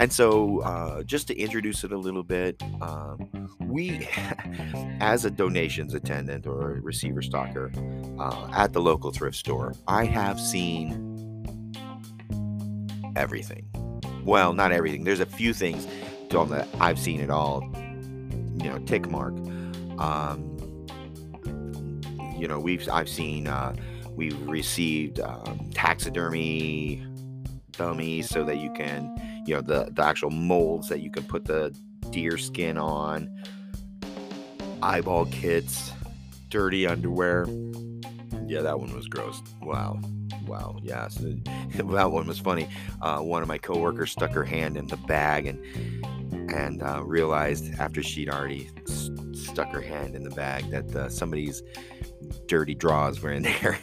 and 0.00 0.10
so, 0.10 0.60
uh, 0.62 1.02
just 1.02 1.26
to 1.28 1.38
introduce 1.38 1.84
it 1.84 1.92
a 1.92 1.98
little 1.98 2.22
bit, 2.22 2.62
um, 2.80 3.50
we, 3.60 4.08
as 5.00 5.26
a 5.26 5.30
donations 5.30 5.92
attendant 5.92 6.46
or 6.46 6.78
a 6.78 6.80
receiver 6.80 7.20
stalker 7.20 7.70
uh, 8.18 8.48
at 8.54 8.72
the 8.72 8.80
local 8.80 9.10
thrift 9.10 9.36
store, 9.36 9.74
I 9.86 10.06
have 10.06 10.40
seen 10.40 11.76
everything. 13.14 13.68
Well, 14.24 14.54
not 14.54 14.72
everything. 14.72 15.04
There's 15.04 15.20
a 15.20 15.26
few 15.26 15.52
things 15.52 15.86
that 16.30 16.66
I've 16.80 16.98
seen 16.98 17.20
it 17.20 17.28
all. 17.28 17.62
You 18.56 18.70
know, 18.70 18.78
tick 18.86 19.10
mark. 19.10 19.34
Um, 19.98 20.86
you 22.38 22.48
know, 22.48 22.58
we've 22.58 22.88
I've 22.88 23.08
seen 23.10 23.48
uh, 23.48 23.74
we've 24.12 24.40
received 24.48 25.20
um, 25.20 25.68
taxidermy 25.74 27.06
dummies 27.72 28.30
so 28.30 28.44
that 28.44 28.56
you 28.56 28.72
can 28.72 29.14
you 29.46 29.54
know 29.54 29.60
the 29.60 29.90
the 29.92 30.02
actual 30.04 30.30
molds 30.30 30.88
that 30.88 31.00
you 31.00 31.10
can 31.10 31.24
put 31.24 31.44
the 31.44 31.74
deer 32.10 32.36
skin 32.38 32.76
on 32.78 33.28
eyeball 34.82 35.26
kits 35.26 35.92
dirty 36.48 36.86
underwear. 36.86 37.46
Yeah 38.46 38.62
that 38.62 38.78
one 38.80 38.94
was 38.94 39.06
gross. 39.06 39.40
Wow. 39.62 40.00
Wow. 40.46 40.78
Yeah 40.82 41.08
so, 41.08 41.34
that 41.74 42.10
one 42.10 42.26
was 42.26 42.38
funny. 42.38 42.68
Uh, 43.00 43.20
one 43.20 43.42
of 43.42 43.48
my 43.48 43.58
coworkers 43.58 44.10
stuck 44.10 44.32
her 44.32 44.44
hand 44.44 44.76
in 44.76 44.86
the 44.86 44.96
bag 44.96 45.46
and 45.46 45.60
and 46.52 46.82
uh, 46.82 47.00
realized 47.04 47.72
after 47.78 48.02
she'd 48.02 48.28
already 48.28 48.68
st- 48.86 49.36
stuck 49.36 49.68
her 49.68 49.80
hand 49.80 50.16
in 50.16 50.24
the 50.24 50.30
bag 50.30 50.68
that 50.70 50.94
uh, 50.96 51.08
somebody's 51.08 51.62
dirty 52.46 52.74
drawers 52.74 53.20
were 53.22 53.30
in 53.32 53.42
there. 53.62 53.78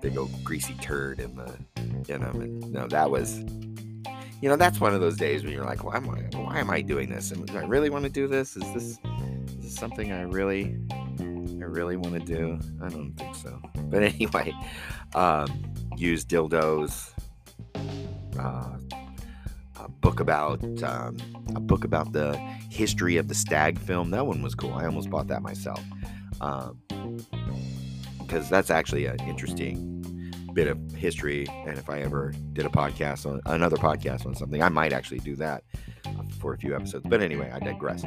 Big 0.00 0.16
old 0.16 0.32
greasy 0.42 0.74
turd 0.80 1.20
in 1.20 1.34
the 1.36 1.54
you 2.08 2.18
know 2.18 2.30
and 2.30 2.72
no 2.72 2.86
that 2.88 3.10
was 3.10 3.44
you 4.40 4.48
know 4.48 4.56
that's 4.56 4.80
one 4.80 4.94
of 4.94 5.00
those 5.00 5.16
days 5.16 5.44
when 5.44 5.52
you're 5.52 5.64
like 5.64 5.84
why 5.84 5.96
am 5.96 6.08
i 6.08 6.20
why 6.36 6.58
am 6.58 6.70
i 6.70 6.80
doing 6.80 7.08
this? 7.10 7.30
And 7.30 7.46
do 7.46 7.58
i 7.58 7.64
really 7.64 7.90
want 7.90 8.04
to 8.04 8.10
do 8.10 8.26
this? 8.26 8.56
Is 8.56 8.72
this 8.72 8.98
is 9.48 9.56
this 9.56 9.74
something 9.74 10.12
i 10.12 10.22
really 10.22 10.76
i 11.20 11.64
really 11.64 11.96
want 11.96 12.14
to 12.14 12.20
do? 12.20 12.58
I 12.82 12.88
don't 12.88 13.12
think 13.14 13.34
so. 13.36 13.60
But 13.84 14.02
anyway 14.14 14.52
um 15.14 15.74
use 15.96 16.24
dildos 16.24 17.12
uh 18.38 18.78
a 19.76 19.88
book 19.88 20.20
about 20.20 20.62
um, 20.82 21.16
a 21.56 21.60
book 21.60 21.84
about 21.84 22.12
the 22.12 22.36
history 22.70 23.16
of 23.16 23.28
the 23.28 23.34
stag 23.34 23.78
film. 23.78 24.10
That 24.10 24.26
one 24.26 24.42
was 24.42 24.54
cool. 24.54 24.74
I 24.74 24.84
almost 24.84 25.08
bought 25.10 25.28
that 25.28 25.42
myself. 25.42 25.82
Um 26.40 26.78
because 28.18 28.48
that's 28.48 28.70
actually 28.70 29.06
an 29.06 29.18
interesting 29.22 29.99
bit 30.52 30.68
of 30.68 30.78
history. 30.92 31.46
And 31.66 31.78
if 31.78 31.88
I 31.88 32.00
ever 32.00 32.32
did 32.52 32.66
a 32.66 32.68
podcast 32.68 33.26
on 33.26 33.40
another 33.46 33.76
podcast 33.76 34.26
on 34.26 34.34
something, 34.34 34.62
I 34.62 34.68
might 34.68 34.92
actually 34.92 35.18
do 35.18 35.36
that 35.36 35.64
for 36.38 36.54
a 36.54 36.58
few 36.58 36.74
episodes. 36.74 37.04
But 37.08 37.22
anyway, 37.22 37.50
I 37.52 37.58
digress. 37.58 38.04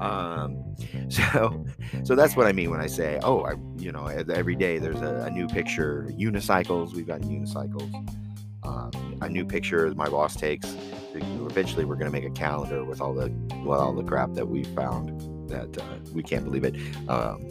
Um, 0.00 0.76
so, 1.08 1.64
so 2.04 2.14
that's 2.14 2.36
what 2.36 2.46
I 2.46 2.52
mean 2.52 2.70
when 2.70 2.80
I 2.80 2.86
say, 2.86 3.18
oh, 3.22 3.42
I, 3.42 3.54
you 3.78 3.92
know, 3.92 4.06
every 4.06 4.56
day 4.56 4.78
there's 4.78 5.00
a, 5.00 5.26
a 5.26 5.30
new 5.30 5.46
picture. 5.46 6.08
Unicycles, 6.18 6.94
we've 6.94 7.06
got 7.06 7.20
unicycles. 7.22 7.92
Um, 8.64 9.18
a 9.20 9.28
new 9.28 9.44
picture 9.44 9.92
my 9.94 10.08
boss 10.08 10.36
takes. 10.36 10.74
Eventually, 11.14 11.84
we're 11.84 11.94
going 11.94 12.10
to 12.10 12.12
make 12.12 12.28
a 12.28 12.34
calendar 12.34 12.84
with 12.84 13.00
all 13.00 13.14
the 13.14 13.32
well, 13.64 13.80
all 13.80 13.94
the 13.94 14.02
crap 14.02 14.34
that 14.34 14.46
we 14.46 14.64
found 14.64 15.48
that 15.48 15.78
uh, 15.78 15.84
we 16.12 16.22
can't 16.22 16.44
believe 16.44 16.64
it. 16.64 16.74
Um, 17.08 17.46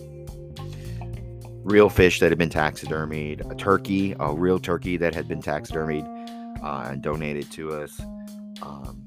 real 1.66 1.90
fish 1.90 2.20
that 2.20 2.32
had 2.32 2.38
been 2.38 2.50
taxidermied, 2.50 3.52
a 3.52 3.56
turkey, 3.56 4.16
a 4.20 4.34
real 4.34 4.60
turkey 4.60 4.98
that 4.98 5.16
had 5.16 5.28
been 5.28 5.42
taxidermied 5.42 6.06
uh, 6.64 6.90
and 6.92 7.02
donated 7.02 7.52
to 7.52 7.74
us. 7.74 8.00
Um, 8.62 9.02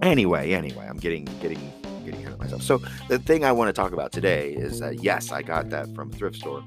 anyway, 0.00 0.52
anyway, 0.52 0.86
I'm 0.88 0.96
getting 0.96 1.24
getting 1.42 1.72
getting 2.10 2.26
ahead 2.26 2.34
of 2.34 2.40
myself. 2.40 2.62
So 2.62 2.78
the 3.08 3.18
thing 3.18 3.44
I 3.44 3.52
want 3.52 3.68
to 3.68 3.72
talk 3.72 3.92
about 3.92 4.12
today 4.12 4.52
is 4.52 4.82
uh, 4.82 4.90
yes, 4.90 5.32
I 5.32 5.42
got 5.42 5.70
that 5.70 5.94
from 5.94 6.10
a 6.10 6.14
thrift 6.14 6.36
store. 6.36 6.64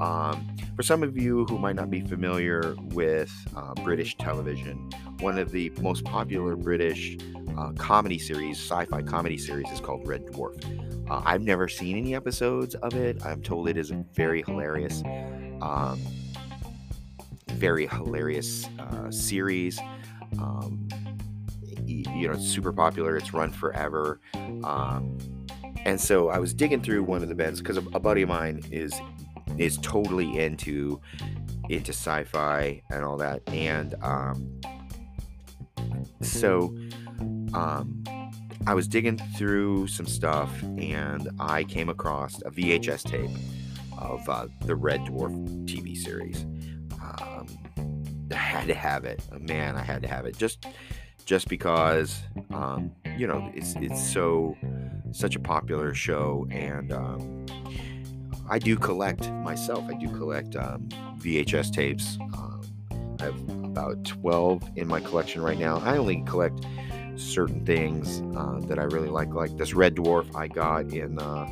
Um, 0.00 0.56
for 0.76 0.82
some 0.82 1.02
of 1.02 1.16
you 1.16 1.44
who 1.46 1.58
might 1.58 1.74
not 1.74 1.90
be 1.90 2.00
familiar 2.00 2.76
with 2.78 3.32
uh, 3.56 3.74
British 3.82 4.16
television, 4.16 4.90
one 5.20 5.38
of 5.38 5.50
the 5.50 5.70
most 5.80 6.04
popular 6.04 6.56
British 6.56 7.18
uh, 7.56 7.72
comedy 7.72 8.18
series, 8.18 8.58
sci-fi 8.58 9.02
comedy 9.02 9.36
series, 9.36 9.68
is 9.70 9.80
called 9.80 10.06
Red 10.06 10.26
Dwarf. 10.26 11.10
Uh, 11.10 11.22
I've 11.24 11.42
never 11.42 11.68
seen 11.68 11.96
any 11.96 12.14
episodes 12.14 12.74
of 12.76 12.94
it. 12.94 13.24
I'm 13.24 13.42
told 13.42 13.68
it 13.68 13.76
is 13.76 13.90
a 13.90 14.04
very 14.12 14.42
hilarious, 14.42 15.02
um, 15.60 16.00
very 17.48 17.86
hilarious 17.88 18.68
uh, 18.78 19.10
series. 19.10 19.80
Um, 20.38 20.86
you 21.88 22.28
know, 22.28 22.34
it's 22.34 22.46
super 22.46 22.72
popular. 22.72 23.16
It's 23.16 23.32
run 23.32 23.52
forever. 23.52 24.20
Um, 24.64 25.18
and 25.84 26.00
so 26.00 26.28
I 26.28 26.38
was 26.38 26.52
digging 26.52 26.82
through 26.82 27.04
one 27.04 27.22
of 27.22 27.28
the 27.28 27.34
beds 27.34 27.60
because 27.60 27.76
a, 27.76 27.84
a 27.94 28.00
buddy 28.00 28.22
of 28.22 28.28
mine 28.28 28.62
is 28.70 28.94
is 29.56 29.78
totally 29.78 30.38
into 30.38 31.00
into 31.68 31.92
sci-fi 31.92 32.82
and 32.90 33.04
all 33.04 33.16
that, 33.16 33.42
and 33.48 33.94
um, 34.02 34.60
so 36.20 36.74
um, 37.54 38.04
I 38.66 38.74
was 38.74 38.86
digging 38.86 39.18
through 39.36 39.86
some 39.86 40.06
stuff 40.06 40.62
and 40.62 41.28
I 41.38 41.64
came 41.64 41.88
across 41.88 42.40
a 42.42 42.50
VHS 42.50 43.04
tape 43.04 43.30
of 43.98 44.28
uh, 44.28 44.46
the 44.66 44.76
Red 44.76 45.00
Dwarf 45.00 45.32
TV 45.64 45.96
series. 45.96 46.44
Um, 47.00 47.46
I 48.30 48.36
had 48.36 48.66
to 48.68 48.74
have 48.74 49.04
it, 49.04 49.22
man. 49.40 49.76
I 49.76 49.82
had 49.82 50.02
to 50.02 50.08
have 50.08 50.26
it 50.26 50.36
just 50.36 50.66
just 51.28 51.46
because 51.48 52.22
um, 52.54 52.90
you 53.18 53.26
know 53.26 53.52
it's 53.54 53.74
it's 53.76 54.02
so 54.12 54.56
such 55.12 55.36
a 55.36 55.38
popular 55.38 55.92
show 55.92 56.46
and 56.50 56.90
um, 56.90 57.44
I 58.48 58.58
do 58.58 58.76
collect 58.76 59.30
myself. 59.30 59.84
I 59.90 59.92
do 59.92 60.08
collect 60.08 60.56
um, 60.56 60.88
VHS 61.18 61.70
tapes. 61.70 62.16
Um, 62.32 62.62
I 63.20 63.24
have 63.24 63.48
about 63.50 64.02
12 64.04 64.70
in 64.76 64.88
my 64.88 65.00
collection 65.00 65.42
right 65.42 65.58
now. 65.58 65.80
I 65.80 65.98
only 65.98 66.22
collect 66.22 66.64
certain 67.16 67.62
things 67.66 68.22
uh, 68.34 68.60
that 68.66 68.78
I 68.78 68.84
really 68.84 69.10
like, 69.10 69.34
like 69.34 69.54
this 69.58 69.74
Red 69.74 69.96
Dwarf 69.96 70.34
I 70.34 70.48
got 70.48 70.94
in, 70.94 71.18
uh, 71.18 71.46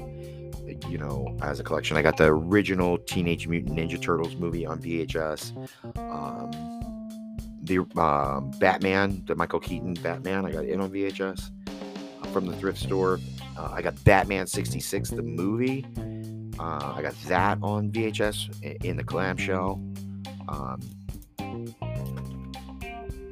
you 0.88 0.96
know, 0.96 1.36
as 1.42 1.60
a 1.60 1.64
collection. 1.64 1.98
I 1.98 2.02
got 2.02 2.16
the 2.16 2.26
original 2.26 2.96
Teenage 2.96 3.46
Mutant 3.46 3.76
Ninja 3.78 4.00
Turtles 4.00 4.36
movie 4.36 4.64
on 4.64 4.80
VHS. 4.80 5.52
Um, 7.68 7.86
the 7.94 8.00
uh, 8.00 8.40
Batman, 8.58 9.22
the 9.26 9.34
Michael 9.34 9.60
Keaton 9.60 9.94
Batman, 9.94 10.46
I 10.46 10.52
got 10.52 10.64
it 10.64 10.80
on 10.80 10.90
VHS 10.90 11.50
uh, 12.22 12.26
from 12.28 12.46
the 12.46 12.56
thrift 12.56 12.78
store. 12.78 13.18
Uh, 13.56 13.70
I 13.72 13.82
got 13.82 14.02
Batman 14.04 14.46
66, 14.46 15.10
the 15.10 15.22
movie. 15.22 15.84
Uh, 16.58 16.94
I 16.96 17.02
got 17.02 17.14
that 17.26 17.58
on 17.62 17.90
VHS 17.90 18.84
in 18.84 18.96
the 18.96 19.04
clamshell. 19.04 19.82
Um, 20.48 20.80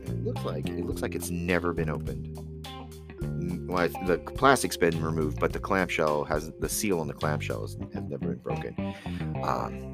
it 0.07 0.25
looks 0.25 0.45
like 0.45 0.69
it 0.69 0.85
looks 0.85 1.03
like 1.03 1.15
it's 1.15 1.31
never 1.31 1.73
been 1.73 1.91
opened. 1.91 2.39
Well, 3.69 3.89
the 4.07 4.19
plastic's 4.19 4.77
been 4.77 5.03
removed, 5.03 5.41
but 5.41 5.53
the 5.53 5.59
clamshell 5.59 6.25
has 6.25 6.53
the 6.61 6.69
seal 6.69 7.01
on 7.01 7.07
the 7.07 7.15
clamshell 7.15 7.63
has, 7.63 7.77
has 7.95 8.05
never 8.05 8.29
been 8.29 8.39
broken. 8.39 8.95
Um, 9.43 9.94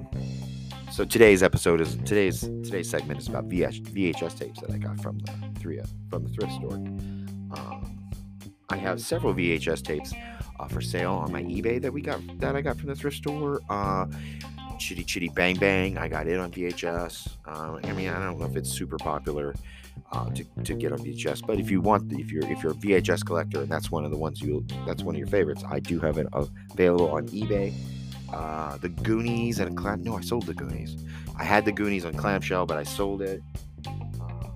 so 0.90 1.04
today's 1.04 1.42
episode 1.42 1.80
is 1.80 1.96
today's 2.04 2.40
today's 2.40 2.90
segment 2.90 3.20
is 3.20 3.28
about 3.28 3.48
VH, 3.48 3.82
VHS 3.92 4.38
tapes 4.38 4.60
that 4.60 4.70
I 4.70 4.78
got 4.78 5.00
from 5.00 5.18
the 5.18 5.32
three 5.58 5.80
from 6.08 6.24
the 6.24 6.30
thrift 6.30 6.52
store. 6.54 6.74
Um, 6.74 8.10
I 8.68 8.76
have 8.76 9.00
several 9.00 9.34
VHS 9.34 9.82
tapes 9.82 10.12
uh, 10.58 10.68
for 10.68 10.80
sale 10.80 11.12
on 11.12 11.32
my 11.32 11.42
eBay 11.42 11.80
that 11.80 11.92
we 11.92 12.00
got 12.02 12.20
that 12.40 12.56
I 12.56 12.60
got 12.60 12.76
from 12.76 12.88
the 12.88 12.94
thrift 12.94 13.16
store. 13.16 13.60
Uh, 13.68 14.06
Chitty 14.78 15.04
Chitty 15.04 15.28
Bang 15.28 15.56
Bang, 15.56 15.98
I 15.98 16.08
got 16.08 16.26
it 16.26 16.38
on 16.38 16.50
VHS. 16.50 17.36
Uh, 17.46 17.78
I 17.84 17.92
mean, 17.92 18.08
I 18.08 18.18
don't 18.18 18.38
know 18.38 18.46
if 18.46 18.56
it's 18.56 18.70
super 18.70 18.96
popular 18.96 19.54
uh, 20.12 20.30
to, 20.30 20.44
to 20.64 20.74
get 20.74 20.92
on 20.92 20.98
VHS, 20.98 21.46
but 21.46 21.60
if 21.60 21.70
you 21.70 21.80
want, 21.80 22.12
if 22.12 22.32
you're 22.32 22.50
if 22.50 22.62
you're 22.62 22.72
a 22.72 22.76
VHS 22.76 23.24
collector 23.24 23.62
and 23.62 23.70
that's 23.70 23.90
one 23.90 24.04
of 24.04 24.10
the 24.10 24.16
ones 24.16 24.40
you 24.40 24.66
that's 24.86 25.02
one 25.02 25.14
of 25.14 25.18
your 25.18 25.28
favorites, 25.28 25.62
I 25.68 25.80
do 25.80 26.00
have 26.00 26.18
it 26.18 26.26
available 26.72 27.10
on 27.10 27.28
eBay. 27.28 27.74
Uh, 28.32 28.76
the 28.78 28.88
Goonies 28.88 29.58
and 29.58 29.76
clam. 29.76 30.02
No, 30.02 30.16
I 30.16 30.20
sold 30.20 30.46
the 30.46 30.54
Goonies. 30.54 30.96
I 31.38 31.44
had 31.44 31.64
the 31.64 31.72
Goonies 31.72 32.04
on 32.04 32.14
clamshell, 32.14 32.66
but 32.66 32.76
I 32.76 32.84
sold 32.84 33.22
it. 33.22 33.42
Uh, 33.86 34.50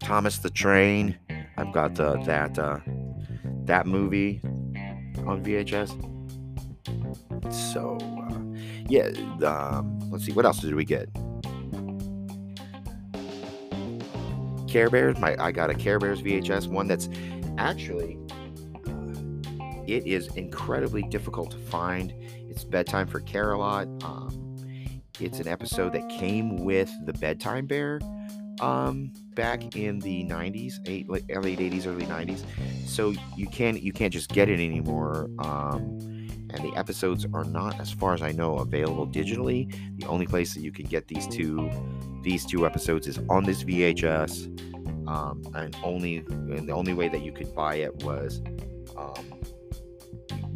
Thomas 0.00 0.38
the 0.38 0.50
Train. 0.50 1.18
I've 1.56 1.72
got 1.72 1.94
the, 1.94 2.16
that 2.24 2.58
uh, 2.58 2.78
that 3.64 3.86
movie 3.86 4.40
on 5.26 5.44
VHS. 5.44 5.90
So 7.52 7.98
uh, 8.00 8.60
yeah, 8.88 9.10
um, 9.46 9.98
let's 10.10 10.24
see 10.24 10.32
what 10.32 10.44
else 10.44 10.60
did 10.60 10.74
we 10.74 10.84
get. 10.84 11.08
Care 14.68 14.90
Bears. 14.90 15.18
My 15.18 15.36
I 15.38 15.52
got 15.52 15.70
a 15.70 15.74
Care 15.74 15.98
Bears 15.98 16.22
VHS 16.22 16.68
one 16.68 16.86
that's 16.86 17.08
actually 17.58 18.18
it 19.88 20.06
is 20.06 20.28
incredibly 20.36 21.02
difficult 21.02 21.50
to 21.52 21.58
find. 21.58 22.12
It's 22.48 22.62
bedtime 22.62 23.06
for 23.06 23.20
Care-a-Lot. 23.20 23.86
Um, 24.04 24.56
it's 25.18 25.40
an 25.40 25.48
episode 25.48 25.94
that 25.94 26.08
came 26.10 26.58
with 26.58 26.90
the 27.06 27.12
bedtime 27.14 27.66
bear 27.66 27.98
um, 28.60 29.12
back 29.34 29.76
in 29.76 29.98
the 30.00 30.24
90s, 30.24 30.74
eight, 30.86 31.08
late 31.08 31.26
80s, 31.26 31.86
early 31.86 32.04
90s. 32.04 32.44
So 32.86 33.14
you 33.36 33.46
can't 33.46 33.82
you 33.82 33.92
can't 33.92 34.12
just 34.12 34.30
get 34.30 34.48
it 34.48 34.60
anymore. 34.60 35.30
Um, 35.38 35.98
and 36.50 36.64
the 36.64 36.72
episodes 36.76 37.26
are 37.34 37.44
not, 37.44 37.78
as 37.78 37.90
far 37.90 38.14
as 38.14 38.22
I 38.22 38.32
know, 38.32 38.56
available 38.58 39.06
digitally. 39.06 39.74
The 39.98 40.06
only 40.06 40.26
place 40.26 40.54
that 40.54 40.60
you 40.60 40.72
can 40.72 40.86
get 40.86 41.08
these 41.08 41.26
two 41.26 41.70
these 42.22 42.44
two 42.44 42.66
episodes 42.66 43.06
is 43.06 43.18
on 43.28 43.44
this 43.44 43.64
VHS. 43.64 44.54
Um, 45.08 45.42
and 45.54 45.74
only 45.82 46.18
and 46.18 46.68
the 46.68 46.72
only 46.72 46.92
way 46.92 47.08
that 47.08 47.22
you 47.22 47.32
could 47.32 47.54
buy 47.54 47.76
it 47.76 48.02
was 48.02 48.42
um, 48.96 49.37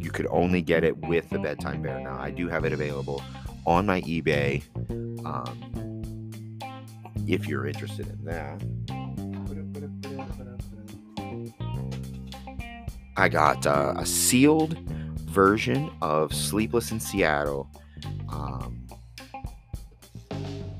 you 0.03 0.11
could 0.11 0.27
only 0.29 0.61
get 0.61 0.83
it 0.83 0.97
with 1.07 1.29
the 1.29 1.39
bedtime 1.39 1.81
bear. 1.81 1.99
Now 1.99 2.19
I 2.19 2.29
do 2.29 2.49
have 2.49 2.65
it 2.65 2.73
available 2.73 3.23
on 3.65 3.85
my 3.85 4.01
eBay. 4.01 4.61
Um, 5.25 6.01
if 7.25 7.47
you're 7.47 7.65
interested 7.65 8.07
in 8.07 8.25
that. 8.25 8.61
I 13.15 13.29
got 13.29 13.65
uh, 13.65 13.93
a 13.97 14.05
sealed 14.05 14.77
version 15.19 15.89
of 16.01 16.33
Sleepless 16.33 16.91
in 16.91 16.99
Seattle. 16.99 17.69
Um, 18.27 18.85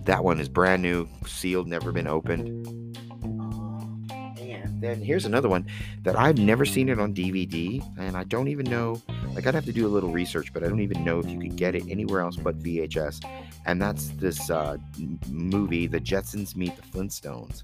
that 0.04 0.24
one 0.24 0.40
is 0.40 0.50
brand 0.50 0.82
new, 0.82 1.08
sealed, 1.26 1.68
never 1.68 1.92
been 1.92 2.08
opened 2.08 2.83
then 4.84 5.02
here's 5.02 5.26
another 5.26 5.50
one 5.50 5.66
that 6.02 6.18
I've 6.18 6.38
never 6.38 6.66
seen 6.66 6.90
it 6.90 7.00
on 7.00 7.14
DVD, 7.14 7.84
and 7.98 8.18
I 8.18 8.24
don't 8.24 8.48
even 8.48 8.66
know. 8.66 9.02
Like 9.34 9.48
I'd 9.48 9.56
have 9.56 9.66
to 9.66 9.74
do 9.74 9.88
a 9.88 9.90
little 9.90 10.12
research, 10.12 10.54
but 10.54 10.64
I 10.64 10.68
don't 10.68 10.82
even 10.82 11.04
know 11.04 11.20
if 11.20 11.30
you 11.30 11.40
could 11.40 11.56
get 11.56 11.76
it 11.76 11.84
anywhere 11.90 12.22
else 12.22 12.36
but 12.36 12.60
VHS. 12.60 13.24
And 13.66 13.82
that's 13.82 14.10
this 14.10 14.50
uh, 14.50 14.78
movie, 15.30 15.88
The 15.88 16.00
Jetsons 16.00 16.56
Meet 16.56 16.76
the 16.76 16.82
Flintstones, 16.82 17.64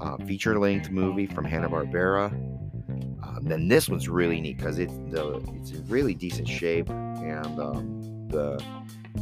uh, 0.00 0.16
feature-length 0.18 0.90
movie 0.90 1.26
from 1.26 1.44
Hanna 1.44 1.68
Barbera. 1.68 2.32
Um, 3.22 3.40
then 3.42 3.68
this 3.68 3.88
one's 3.88 4.08
really 4.08 4.40
neat 4.40 4.56
because 4.56 4.78
it's 4.78 4.96
the 5.10 5.36
it's 5.56 5.72
in 5.72 5.86
really 5.88 6.14
decent 6.14 6.48
shape, 6.48 6.88
and 6.88 7.60
um, 7.60 8.28
the 8.28 8.62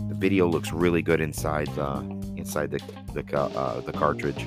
the 0.09 0.15
video 0.15 0.47
looks 0.47 0.73
really 0.73 1.03
good 1.03 1.21
inside 1.21 1.67
the 1.75 1.99
inside 2.37 2.71
the 2.71 2.81
the, 3.13 3.37
uh, 3.37 3.81
the 3.81 3.93
cartridge. 3.93 4.47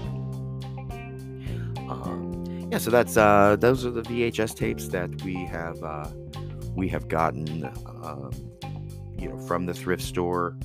Yeah, 2.71 2.77
so 2.77 2.91
that's 2.91 3.17
uh, 3.17 3.57
those 3.59 3.83
are 3.83 3.89
the 3.89 4.03
VHS 4.03 4.55
tapes 4.55 4.89
that 4.89 5.09
we 5.23 5.33
have 5.45 5.81
uh, 5.83 6.07
we 6.75 6.87
have 6.89 7.07
gotten, 7.07 7.65
um, 8.03 8.31
you 9.17 9.29
know, 9.29 9.39
from 9.39 9.65
the 9.65 9.73
thrift 9.73 10.03
store. 10.03 10.55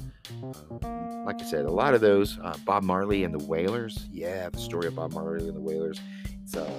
Um, 0.82 1.24
like 1.24 1.40
I 1.40 1.44
said, 1.44 1.64
a 1.64 1.70
lot 1.70 1.94
of 1.94 2.02
those 2.02 2.38
uh, 2.40 2.56
Bob 2.66 2.82
Marley 2.82 3.24
and 3.24 3.32
the 3.32 3.42
Wailers. 3.46 4.06
Yeah, 4.12 4.50
the 4.50 4.58
story 4.58 4.86
of 4.86 4.96
Bob 4.96 5.14
Marley 5.14 5.48
and 5.48 5.56
the 5.56 5.62
Wailers. 5.62 5.98
It's 6.42 6.54
uh, 6.54 6.70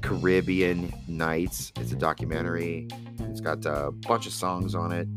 Caribbean 0.00 0.90
Nights. 1.06 1.72
It's 1.76 1.92
a 1.92 1.96
documentary. 1.96 2.88
It's 3.18 3.42
got 3.42 3.66
a 3.66 3.90
bunch 3.90 4.26
of 4.26 4.32
songs 4.32 4.74
on 4.74 4.92
it. 4.92 5.08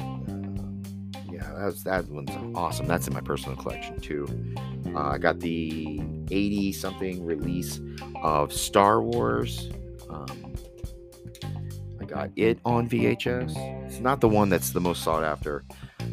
Uh, 0.00 1.32
yeah, 1.32 1.52
that's 1.56 1.82
that 1.82 2.06
one's 2.08 2.30
awesome. 2.56 2.86
That's 2.86 3.08
in 3.08 3.14
my 3.14 3.20
personal 3.20 3.56
collection 3.56 3.98
too. 3.98 4.28
Uh, 4.94 5.10
I 5.10 5.18
got 5.18 5.40
the 5.40 6.00
80 6.30 6.72
something 6.72 7.24
release 7.24 7.80
of 8.22 8.52
Star 8.52 9.02
Wars. 9.02 9.70
Um, 10.08 10.54
I 12.00 12.04
got 12.04 12.30
it 12.36 12.58
on 12.64 12.88
VHS. 12.88 13.86
It's 13.86 14.00
not 14.00 14.20
the 14.20 14.28
one 14.28 14.48
that's 14.48 14.70
the 14.70 14.80
most 14.80 15.02
sought 15.02 15.24
after 15.24 15.64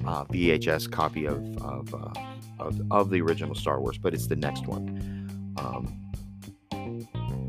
uh, 0.05 0.25
VHS 0.25 0.91
copy 0.91 1.25
of 1.25 1.57
of, 1.61 1.93
uh, 1.93 2.13
of, 2.59 2.81
of 2.91 3.09
the 3.09 3.21
original 3.21 3.55
Star 3.55 3.79
Wars, 3.79 3.97
but 3.97 4.13
it's 4.13 4.27
the 4.27 4.35
next 4.35 4.67
one. 4.67 5.53
Um, 5.57 5.99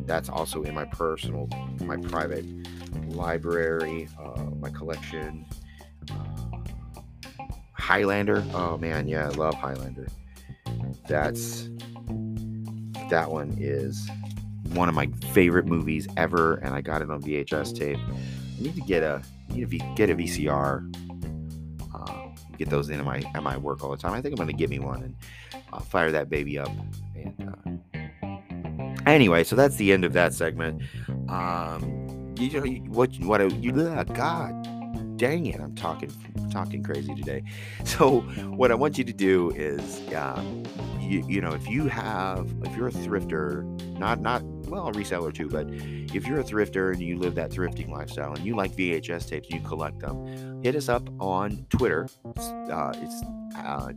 that's 0.06 0.28
also 0.28 0.62
in 0.62 0.74
my 0.74 0.84
personal, 0.84 1.48
my 1.80 1.96
private 1.96 2.44
library, 3.08 4.08
uh, 4.20 4.44
my 4.60 4.70
collection. 4.70 5.46
Uh, 6.10 6.58
Highlander. 7.72 8.44
Oh 8.52 8.78
man, 8.78 9.08
yeah, 9.08 9.26
I 9.26 9.30
love 9.30 9.54
Highlander. 9.54 10.08
That's 11.06 11.68
that 13.10 13.30
one 13.30 13.56
is 13.58 14.08
one 14.72 14.88
of 14.88 14.94
my 14.94 15.06
favorite 15.32 15.66
movies 15.66 16.08
ever, 16.16 16.54
and 16.56 16.74
I 16.74 16.80
got 16.80 17.02
it 17.02 17.10
on 17.10 17.22
VHS 17.22 17.78
tape. 17.78 17.98
I 17.98 18.62
need 18.62 18.74
to 18.74 18.80
get 18.80 19.02
a 19.02 19.22
need 19.50 19.70
to 19.70 19.78
get 19.94 20.10
a 20.10 20.14
VCR. 20.14 20.94
Uh, 21.94 22.28
get 22.56 22.70
those 22.70 22.88
in 22.90 22.98
at 22.98 23.04
my 23.04 23.22
at 23.34 23.42
my 23.42 23.56
work 23.56 23.84
all 23.84 23.90
the 23.90 23.96
time. 23.96 24.14
I 24.14 24.20
think 24.20 24.38
I'm 24.38 24.46
to 24.46 24.52
get 24.52 24.70
me 24.70 24.78
one 24.78 25.02
and 25.02 25.16
uh, 25.72 25.80
fire 25.80 26.10
that 26.10 26.30
baby 26.30 26.58
up. 26.58 26.70
And 27.14 27.80
uh, 27.84 29.10
anyway, 29.10 29.44
so 29.44 29.56
that's 29.56 29.76
the 29.76 29.92
end 29.92 30.04
of 30.04 30.12
that 30.14 30.32
segment. 30.32 30.82
Um, 31.28 32.34
you 32.38 32.60
know 32.60 32.66
what? 32.92 33.14
What? 33.20 33.62
You, 33.62 33.72
God 33.72 34.74
dang 35.16 35.46
it, 35.46 35.60
I'm 35.60 35.74
talking 35.74 36.10
talking 36.50 36.82
crazy 36.82 37.14
today. 37.14 37.42
So 37.84 38.20
what 38.56 38.70
I 38.70 38.74
want 38.74 38.98
you 38.98 39.04
to 39.04 39.12
do 39.12 39.50
is, 39.50 40.02
um, 40.14 40.64
you, 41.04 41.24
you 41.28 41.40
know, 41.40 41.52
if 41.52 41.68
you 41.68 41.86
have, 41.86 42.52
if 42.64 42.76
you're 42.76 42.88
a 42.88 42.92
thrifter, 42.92 43.64
not 43.98 44.20
not 44.20 44.42
well, 44.68 44.88
a 44.88 44.92
reseller 44.92 45.32
too, 45.32 45.48
but 45.48 45.66
if 45.70 46.26
you're 46.26 46.40
a 46.40 46.44
thrifter 46.44 46.92
and 46.92 47.02
you 47.02 47.18
live 47.18 47.34
that 47.34 47.50
thrifting 47.50 47.90
lifestyle 47.90 48.32
and 48.34 48.44
you 48.44 48.56
like 48.56 48.74
VHS 48.74 49.28
tapes 49.28 49.50
you 49.50 49.60
collect 49.60 50.00
them, 50.00 50.62
hit 50.62 50.74
us 50.74 50.88
up 50.88 51.08
on 51.20 51.66
Twitter. 51.70 52.08
It's, 52.36 52.48
uh, 52.48 52.92
it's 52.96 53.22
uh, 53.56 53.92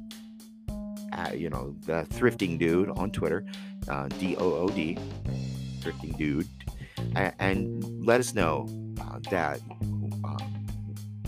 uh, 1.13 1.32
you 1.34 1.50
know, 1.50 1.76
the 1.86 2.06
thrifting 2.12 2.60
dude 2.60 2.89
on 2.91 3.12
Twitter, 3.12 3.46
uh, 3.88 4.08
D 4.20 4.36
O 4.38 4.54
O 4.54 4.70
D, 4.70 4.98
thrifting 5.80 6.17
dude, 6.17 6.48
and, 7.15 7.34
and 7.39 8.06
let 8.06 8.20
us 8.20 8.34
know 8.34 8.67
uh, 9.02 9.20
that 9.32 9.60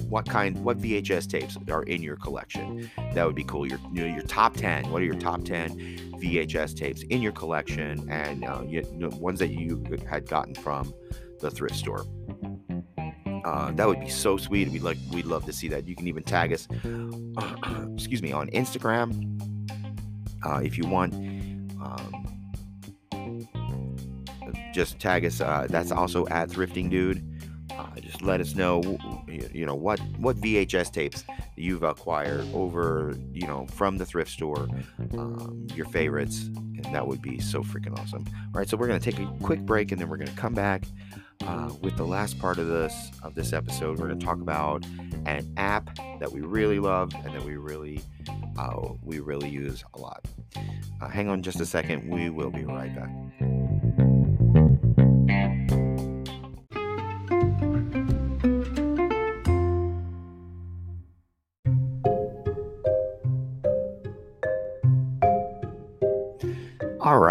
what 0.09 0.27
kind 0.27 0.63
what 0.63 0.77
VHS 0.79 1.29
tapes 1.29 1.57
are 1.69 1.83
in 1.83 2.01
your 2.01 2.15
collection. 2.15 2.89
That 3.13 3.25
would 3.25 3.35
be 3.35 3.43
cool. 3.43 3.65
Your 3.65 3.79
you 3.93 4.07
know, 4.07 4.15
your 4.15 4.25
top 4.25 4.55
10. 4.55 4.89
What 4.91 5.01
are 5.01 5.05
your 5.05 5.19
top 5.19 5.43
10 5.43 6.09
VHS 6.19 6.75
tapes 6.75 7.03
in 7.03 7.21
your 7.21 7.31
collection 7.31 8.09
and 8.09 8.43
uh, 8.43 8.63
you, 8.67 8.83
know, 8.93 9.09
ones 9.09 9.39
that 9.39 9.49
you 9.49 9.83
had 10.09 10.27
gotten 10.27 10.53
from 10.55 10.93
the 11.39 11.49
thrift 11.49 11.75
store. 11.75 12.05
Uh, 13.45 13.71
that 13.71 13.87
would 13.87 13.99
be 13.99 14.09
so 14.09 14.37
sweet. 14.37 14.69
We'd 14.69 14.81
like 14.81 14.97
we'd 15.11 15.25
love 15.25 15.45
to 15.45 15.53
see 15.53 15.67
that. 15.69 15.87
You 15.87 15.95
can 15.95 16.07
even 16.07 16.23
tag 16.23 16.51
us, 16.51 16.67
excuse 17.93 18.21
me, 18.21 18.31
on 18.31 18.49
Instagram 18.49 19.39
uh, 20.45 20.59
if 20.63 20.77
you 20.77 20.87
want. 20.87 21.13
Um, 21.81 22.19
just 24.73 24.99
tag 24.99 25.25
us. 25.25 25.41
Uh, 25.41 25.67
that's 25.69 25.91
also 25.91 26.27
at 26.27 26.49
Thrifting 26.49 26.89
Dude. 26.89 27.25
Uh, 27.71 27.99
just 28.01 28.21
let 28.21 28.41
us 28.41 28.55
know, 28.55 28.81
you 29.29 29.65
know, 29.65 29.75
what 29.75 29.99
what 30.17 30.37
VHS 30.37 30.91
tapes 30.91 31.23
you've 31.55 31.83
acquired 31.83 32.45
over, 32.53 33.15
you 33.33 33.47
know, 33.47 33.65
from 33.67 33.97
the 33.97 34.05
thrift 34.05 34.31
store, 34.31 34.67
um, 35.17 35.67
your 35.75 35.85
favorites, 35.87 36.49
and 36.83 36.85
that 36.93 37.05
would 37.07 37.21
be 37.21 37.39
so 37.39 37.61
freaking 37.63 37.97
awesome. 37.99 38.25
All 38.53 38.59
right, 38.59 38.67
so 38.69 38.77
we're 38.77 38.87
gonna 38.87 38.99
take 38.99 39.19
a 39.19 39.31
quick 39.41 39.59
break, 39.61 39.91
and 39.91 39.99
then 39.99 40.09
we're 40.09 40.17
gonna 40.17 40.31
come 40.31 40.53
back 40.53 40.83
Uh, 41.47 41.71
with 41.81 41.95
the 41.95 42.05
last 42.05 42.37
part 42.37 42.57
of 42.59 42.67
this 42.67 42.93
of 43.23 43.33
this 43.33 43.53
episode, 43.53 43.97
we're 43.97 44.09
to 44.09 44.15
talk 44.17 44.41
about 44.41 44.85
an 45.25 45.49
app 45.55 45.89
that 46.19 46.29
we 46.29 46.41
really 46.41 46.79
love 46.79 47.13
and 47.23 47.33
that 47.33 47.43
we 47.45 47.55
really 47.55 48.01
uh, 48.57 48.89
we 49.03 49.19
really 49.19 49.47
use 49.49 49.81
a 49.93 49.97
lot. 49.99 50.25
Uh, 51.01 51.07
hang 51.07 51.29
on 51.29 51.41
just 51.41 51.61
a 51.61 51.65
second. 51.65 52.09
We 52.09 52.29
will 52.29 52.51
be 52.51 52.65
right 52.65 52.93
back. 52.93 53.09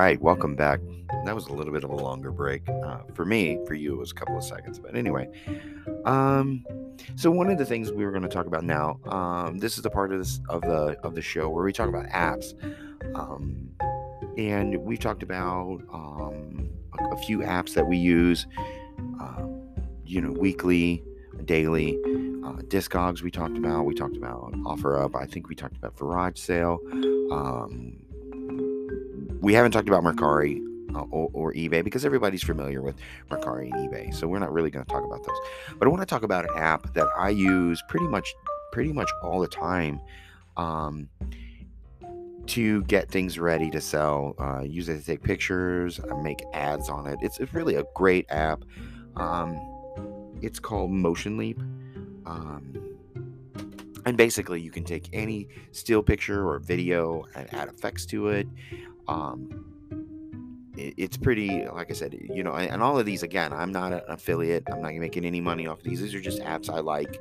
Right, 0.09 0.23
welcome 0.23 0.57
back. 0.57 0.81
That 1.27 1.35
was 1.35 1.49
a 1.49 1.53
little 1.53 1.71
bit 1.71 1.85
of 1.85 1.91
a 1.91 1.95
longer 1.95 2.31
break. 2.31 2.67
Uh, 2.67 3.01
for 3.13 3.27
me, 3.27 3.59
for 3.67 3.75
you, 3.75 3.93
it 3.93 3.99
was 3.99 4.11
a 4.11 4.15
couple 4.15 4.39
of 4.39 4.43
seconds. 4.43 4.79
But 4.79 4.97
anyway, 4.97 5.29
um, 6.07 6.65
so 7.15 7.31
one 7.31 7.51
of 7.51 7.59
the 7.59 7.67
things 7.67 7.93
we 7.93 8.07
were 8.07 8.11
going 8.11 8.23
to 8.23 8.29
talk 8.29 8.47
about 8.47 8.65
now, 8.65 9.01
um, 9.05 9.59
this 9.59 9.77
is 9.77 9.83
the 9.83 9.91
part 9.91 10.11
of 10.11 10.19
this 10.19 10.41
of 10.49 10.63
the 10.63 10.99
of 11.03 11.15
the 11.15 11.21
show 11.21 11.51
where 11.51 11.63
we 11.63 11.75
talk 11.75 11.91
about 11.91 12.07
apps, 12.07 12.55
um, 13.15 13.69
and 14.39 14.79
we 14.79 14.97
talked 14.97 15.23
about 15.23 15.83
um, 15.93 16.71
a, 16.99 17.15
a 17.15 17.17
few 17.19 17.41
apps 17.41 17.75
that 17.75 17.87
we 17.87 17.99
use, 17.99 18.47
uh, 19.21 19.43
you 20.07 20.23
know, 20.23 20.33
weekly, 20.33 21.05
daily. 21.45 21.99
Uh, 22.47 22.63
Discogs 22.63 23.21
we 23.21 23.31
talked 23.31 23.59
about. 23.59 23.85
We 23.85 23.95
talked 23.95 24.17
about 24.17 24.53
OfferUp. 24.53 25.15
I 25.15 25.27
think 25.27 25.51
we 25.51 25.55
talked 25.55 25.77
about 25.77 25.97
Garage 25.97 26.39
Sale. 26.39 26.79
Um, 27.31 27.99
we 29.41 29.55
haven't 29.55 29.73
talked 29.73 29.89
about 29.89 30.03
Mercari 30.03 30.61
uh, 30.95 31.01
or, 31.11 31.31
or, 31.33 31.53
eBay 31.53 31.85
because 31.85 32.05
everybody's 32.05 32.43
familiar 32.43 32.83
with 32.83 32.97
Mercari 33.31 33.71
and 33.71 33.91
eBay. 33.91 34.15
So 34.15 34.27
we're 34.27 34.39
not 34.39 34.53
really 34.53 34.71
going 34.71 34.85
to 34.85 34.91
talk 34.91 35.05
about 35.05 35.25
those. 35.25 35.37
But 35.79 35.87
I 35.87 35.91
want 35.91 36.01
to 36.03 36.07
talk 36.07 36.23
about 36.23 36.45
an 36.45 36.57
app 36.57 36.95
that 36.95 37.07
I 37.17 37.31
use 37.31 37.83
pretty 37.89 38.07
much 38.07 38.35
pretty 38.73 38.93
much 38.93 39.11
all 39.23 39.41
the 39.41 39.49
time 39.49 40.01
um, 40.57 41.09
to 42.47 42.83
get 42.85 43.11
things 43.11 43.39
ready 43.39 43.71
to 43.71 43.81
sell. 43.81 44.35
Uh, 44.39 44.63
use 44.63 44.89
it 44.89 44.99
to 44.99 45.05
take 45.05 45.23
pictures, 45.23 46.01
make 46.23 46.43
ads 46.53 46.89
on 46.89 47.07
it. 47.07 47.19
It's, 47.23 47.39
it's 47.39 47.53
really 47.53 47.77
a 47.77 47.85
great 47.95 48.27
app. 48.31 48.65
Um, 49.17 49.59
it's 50.41 50.59
called 50.59 50.91
Motion 50.91 51.37
Leap. 51.37 51.61
Um, 52.27 52.75
and 54.07 54.17
basically, 54.17 54.61
you 54.61 54.71
can 54.71 54.85
take 54.85 55.09
any 55.13 55.49
still 55.73 56.03
picture 56.03 56.49
or 56.49 56.59
video 56.59 57.27
and 57.35 57.53
add 57.53 57.69
effects 57.69 58.07
to 58.07 58.29
it. 58.29 58.49
Um, 59.09 59.65
it's 60.79 61.17
pretty 61.17 61.67
like 61.67 61.91
i 61.91 61.95
said 61.95 62.17
you 62.33 62.43
know 62.43 62.53
and 62.53 62.83
all 62.83 62.99
of 62.99 63.05
these 63.05 63.23
again 63.23 63.53
i'm 63.53 63.73
not 63.73 63.93
an 63.93 64.01
affiliate 64.09 64.63
i'm 64.71 64.81
not 64.81 64.95
making 64.95 65.25
any 65.25 65.41
money 65.41 65.67
off 65.67 65.79
of 65.79 65.85
these 65.85 66.01
these 66.01 66.15
are 66.15 66.21
just 66.21 66.41
apps 66.41 66.71
i 66.71 66.79
like 66.79 67.21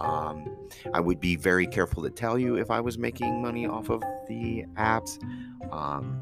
um, 0.00 0.56
i 0.94 1.00
would 1.00 1.20
be 1.20 1.36
very 1.36 1.66
careful 1.66 2.02
to 2.02 2.10
tell 2.10 2.38
you 2.38 2.56
if 2.56 2.70
i 2.70 2.80
was 2.80 2.98
making 2.98 3.40
money 3.40 3.66
off 3.66 3.88
of 3.88 4.02
the 4.28 4.64
apps 4.76 5.22
um, 5.72 6.20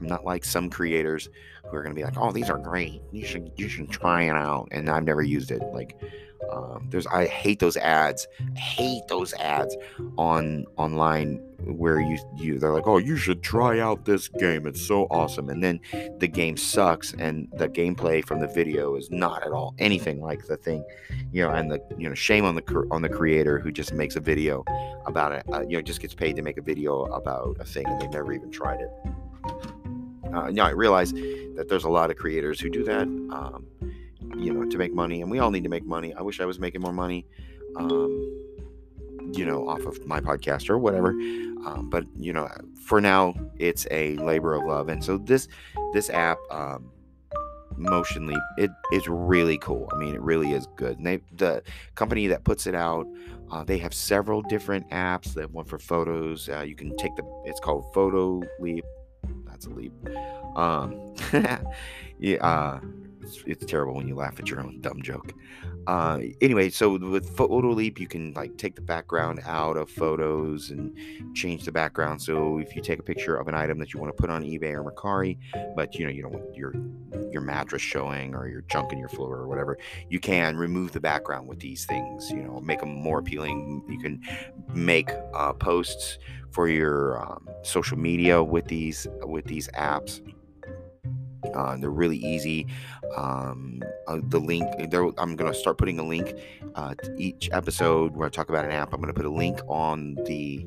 i'm 0.00 0.06
not 0.06 0.24
like 0.24 0.44
some 0.44 0.70
creators 0.70 1.28
who 1.64 1.76
are 1.76 1.82
going 1.82 1.94
to 1.94 1.98
be 1.98 2.04
like 2.04 2.16
oh 2.16 2.30
these 2.30 2.50
are 2.50 2.58
great 2.58 3.02
you 3.10 3.24
should 3.24 3.50
you 3.56 3.68
should 3.68 3.90
try 3.90 4.22
it 4.22 4.36
out 4.36 4.68
and 4.70 4.88
i've 4.88 5.04
never 5.04 5.22
used 5.22 5.50
it 5.50 5.62
like 5.72 6.00
um, 6.50 6.86
there's 6.90 7.06
I 7.06 7.26
hate 7.26 7.58
those 7.58 7.76
ads. 7.76 8.26
Hate 8.56 9.02
those 9.08 9.32
ads 9.34 9.76
on 10.16 10.66
online 10.76 11.36
where 11.64 12.00
you 12.00 12.18
you 12.36 12.58
they're 12.58 12.72
like, 12.72 12.86
oh, 12.86 12.98
you 12.98 13.16
should 13.16 13.42
try 13.42 13.78
out 13.78 14.04
this 14.04 14.28
game. 14.28 14.66
It's 14.66 14.80
so 14.80 15.06
awesome, 15.10 15.48
and 15.48 15.62
then 15.62 15.80
the 16.18 16.28
game 16.28 16.56
sucks, 16.56 17.12
and 17.14 17.48
the 17.56 17.68
gameplay 17.68 18.24
from 18.24 18.40
the 18.40 18.48
video 18.48 18.96
is 18.96 19.10
not 19.10 19.42
at 19.44 19.52
all 19.52 19.74
anything 19.78 20.20
like 20.20 20.46
the 20.46 20.56
thing, 20.56 20.84
you 21.32 21.42
know. 21.42 21.50
And 21.50 21.70
the 21.70 21.80
you 21.96 22.08
know 22.08 22.14
shame 22.14 22.44
on 22.44 22.54
the 22.54 22.88
on 22.90 23.02
the 23.02 23.08
creator 23.08 23.58
who 23.58 23.70
just 23.70 23.92
makes 23.92 24.16
a 24.16 24.20
video 24.20 24.64
about 25.06 25.32
it. 25.32 25.44
Uh, 25.52 25.62
you 25.62 25.76
know, 25.76 25.82
just 25.82 26.00
gets 26.00 26.14
paid 26.14 26.36
to 26.36 26.42
make 26.42 26.58
a 26.58 26.62
video 26.62 27.04
about 27.04 27.56
a 27.60 27.64
thing 27.64 27.86
and 27.86 28.00
they've 28.00 28.10
never 28.10 28.32
even 28.32 28.50
tried 28.50 28.80
it. 28.80 28.90
Uh, 30.32 30.50
now 30.50 30.64
I 30.64 30.70
realize 30.70 31.12
that 31.12 31.66
there's 31.68 31.84
a 31.84 31.90
lot 31.90 32.10
of 32.10 32.16
creators 32.16 32.58
who 32.58 32.70
do 32.70 32.84
that. 32.84 33.02
Um, 33.02 33.66
you 34.36 34.52
know, 34.52 34.68
to 34.68 34.78
make 34.78 34.92
money, 34.92 35.20
and 35.20 35.30
we 35.30 35.38
all 35.38 35.50
need 35.50 35.64
to 35.64 35.70
make 35.70 35.84
money. 35.84 36.14
I 36.14 36.22
wish 36.22 36.40
I 36.40 36.44
was 36.44 36.58
making 36.58 36.80
more 36.80 36.92
money, 36.92 37.26
um, 37.76 38.10
you 39.32 39.44
know, 39.44 39.68
off 39.68 39.84
of 39.86 40.04
my 40.06 40.20
podcast 40.20 40.70
or 40.70 40.78
whatever. 40.78 41.10
Um, 41.10 41.88
but 41.90 42.04
you 42.16 42.32
know, 42.32 42.48
for 42.86 43.00
now, 43.00 43.34
it's 43.58 43.86
a 43.90 44.16
labor 44.16 44.54
of 44.54 44.64
love, 44.64 44.88
and 44.88 45.02
so 45.04 45.18
this 45.18 45.48
this 45.92 46.10
app, 46.10 46.38
um, 46.50 46.90
Motion 47.76 48.26
Leap, 48.26 48.42
it 48.58 48.70
is 48.92 49.08
really 49.08 49.58
cool. 49.58 49.88
I 49.92 49.96
mean, 49.96 50.14
it 50.14 50.20
really 50.20 50.52
is 50.52 50.66
good. 50.76 50.98
And 50.98 51.06
they, 51.06 51.20
the 51.36 51.62
company 51.94 52.26
that 52.28 52.44
puts 52.44 52.66
it 52.66 52.74
out, 52.74 53.06
uh, 53.50 53.64
they 53.64 53.78
have 53.78 53.94
several 53.94 54.42
different 54.42 54.88
apps. 54.90 55.38
Have 55.38 55.52
one 55.52 55.64
for 55.64 55.78
photos. 55.78 56.48
Uh, 56.48 56.62
you 56.62 56.74
can 56.74 56.96
take 56.96 57.14
the. 57.16 57.22
It's 57.44 57.60
called 57.60 57.92
Photo 57.92 58.42
Leap. 58.60 58.84
That's 59.46 59.66
a 59.66 59.70
leap. 59.70 59.92
Um, 60.56 61.14
yeah. 62.18 62.36
Uh, 62.40 62.80
it's, 63.22 63.42
it's 63.46 63.64
terrible 63.64 63.94
when 63.94 64.08
you 64.08 64.14
laugh 64.14 64.38
at 64.38 64.48
your 64.48 64.60
own 64.60 64.80
dumb 64.80 65.02
joke. 65.02 65.32
Uh, 65.86 66.20
anyway, 66.40 66.70
so 66.70 66.96
with 66.98 67.36
Photo 67.36 67.70
Leap, 67.70 67.98
you 67.98 68.06
can 68.06 68.32
like 68.34 68.56
take 68.56 68.74
the 68.74 68.82
background 68.82 69.40
out 69.44 69.76
of 69.76 69.90
photos 69.90 70.70
and 70.70 70.96
change 71.34 71.64
the 71.64 71.72
background. 71.72 72.22
So 72.22 72.58
if 72.58 72.76
you 72.76 72.82
take 72.82 72.98
a 72.98 73.02
picture 73.02 73.36
of 73.36 73.48
an 73.48 73.54
item 73.54 73.78
that 73.78 73.92
you 73.92 74.00
want 74.00 74.16
to 74.16 74.20
put 74.20 74.30
on 74.30 74.42
eBay 74.42 74.72
or 74.72 74.84
Mercari, 74.84 75.38
but 75.74 75.94
you 75.96 76.04
know 76.04 76.12
you 76.12 76.22
don't 76.22 76.32
want 76.32 76.54
your 76.54 76.74
your 77.32 77.42
mattress 77.42 77.82
showing 77.82 78.34
or 78.34 78.46
your 78.46 78.62
junk 78.62 78.92
in 78.92 78.98
your 78.98 79.08
floor 79.08 79.36
or 79.36 79.48
whatever, 79.48 79.78
you 80.08 80.20
can 80.20 80.56
remove 80.56 80.92
the 80.92 81.00
background 81.00 81.48
with 81.48 81.58
these 81.58 81.84
things. 81.86 82.30
You 82.30 82.42
know, 82.42 82.60
make 82.60 82.80
them 82.80 82.94
more 82.94 83.18
appealing. 83.18 83.82
You 83.88 83.98
can 83.98 84.22
make 84.74 85.10
uh, 85.34 85.52
posts 85.54 86.18
for 86.50 86.68
your 86.68 87.20
um, 87.20 87.48
social 87.62 87.98
media 87.98 88.42
with 88.42 88.66
these 88.66 89.06
with 89.22 89.46
these 89.46 89.68
apps. 89.68 90.20
Uh, 91.54 91.76
they're 91.76 91.90
really 91.90 92.18
easy. 92.18 92.66
Um, 93.16 93.82
uh, 94.06 94.20
the 94.28 94.38
link, 94.38 94.66
I'm 95.18 95.36
going 95.36 95.52
to 95.52 95.54
start 95.54 95.78
putting 95.78 95.98
a 95.98 96.04
link 96.04 96.34
uh, 96.74 96.94
to 96.94 97.14
each 97.16 97.50
episode 97.52 98.16
where 98.16 98.26
I 98.26 98.30
talk 98.30 98.48
about 98.48 98.64
an 98.64 98.70
app. 98.70 98.92
I'm 98.92 99.00
going 99.00 99.12
to 99.12 99.18
put 99.18 99.26
a 99.26 99.32
link 99.32 99.60
on 99.68 100.14
the 100.26 100.66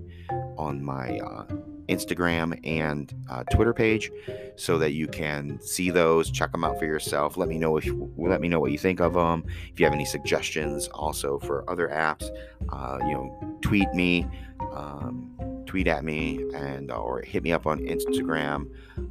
on 0.57 0.83
my 0.83 1.19
uh, 1.19 1.45
Instagram 1.87 2.59
and 2.65 3.13
uh, 3.29 3.43
Twitter 3.51 3.73
page 3.73 4.11
so 4.55 4.77
that 4.77 4.93
you 4.93 5.07
can 5.07 5.59
see 5.61 5.89
those, 5.89 6.31
check 6.31 6.51
them 6.51 6.63
out 6.63 6.79
for 6.79 6.85
yourself. 6.85 7.37
Let 7.37 7.49
me 7.49 7.57
know 7.57 7.77
if 7.77 7.85
you, 7.85 8.11
let 8.17 8.41
me 8.41 8.47
know 8.47 8.59
what 8.59 8.71
you 8.71 8.77
think 8.77 8.99
of 8.99 9.13
them. 9.13 9.43
If 9.71 9.79
you 9.79 9.85
have 9.85 9.93
any 9.93 10.05
suggestions, 10.05 10.87
also 10.89 11.39
for 11.39 11.69
other 11.69 11.89
apps, 11.89 12.29
uh, 12.69 12.99
you 13.01 13.13
know, 13.13 13.57
tweet 13.61 13.91
me. 13.93 14.25
Um, 14.73 15.35
tweet 15.65 15.87
at 15.87 16.05
me 16.05 16.41
and 16.53 16.91
or 16.91 17.21
hit 17.21 17.43
me 17.43 17.51
up 17.51 17.67
on 17.67 17.79
Instagram 17.79 18.69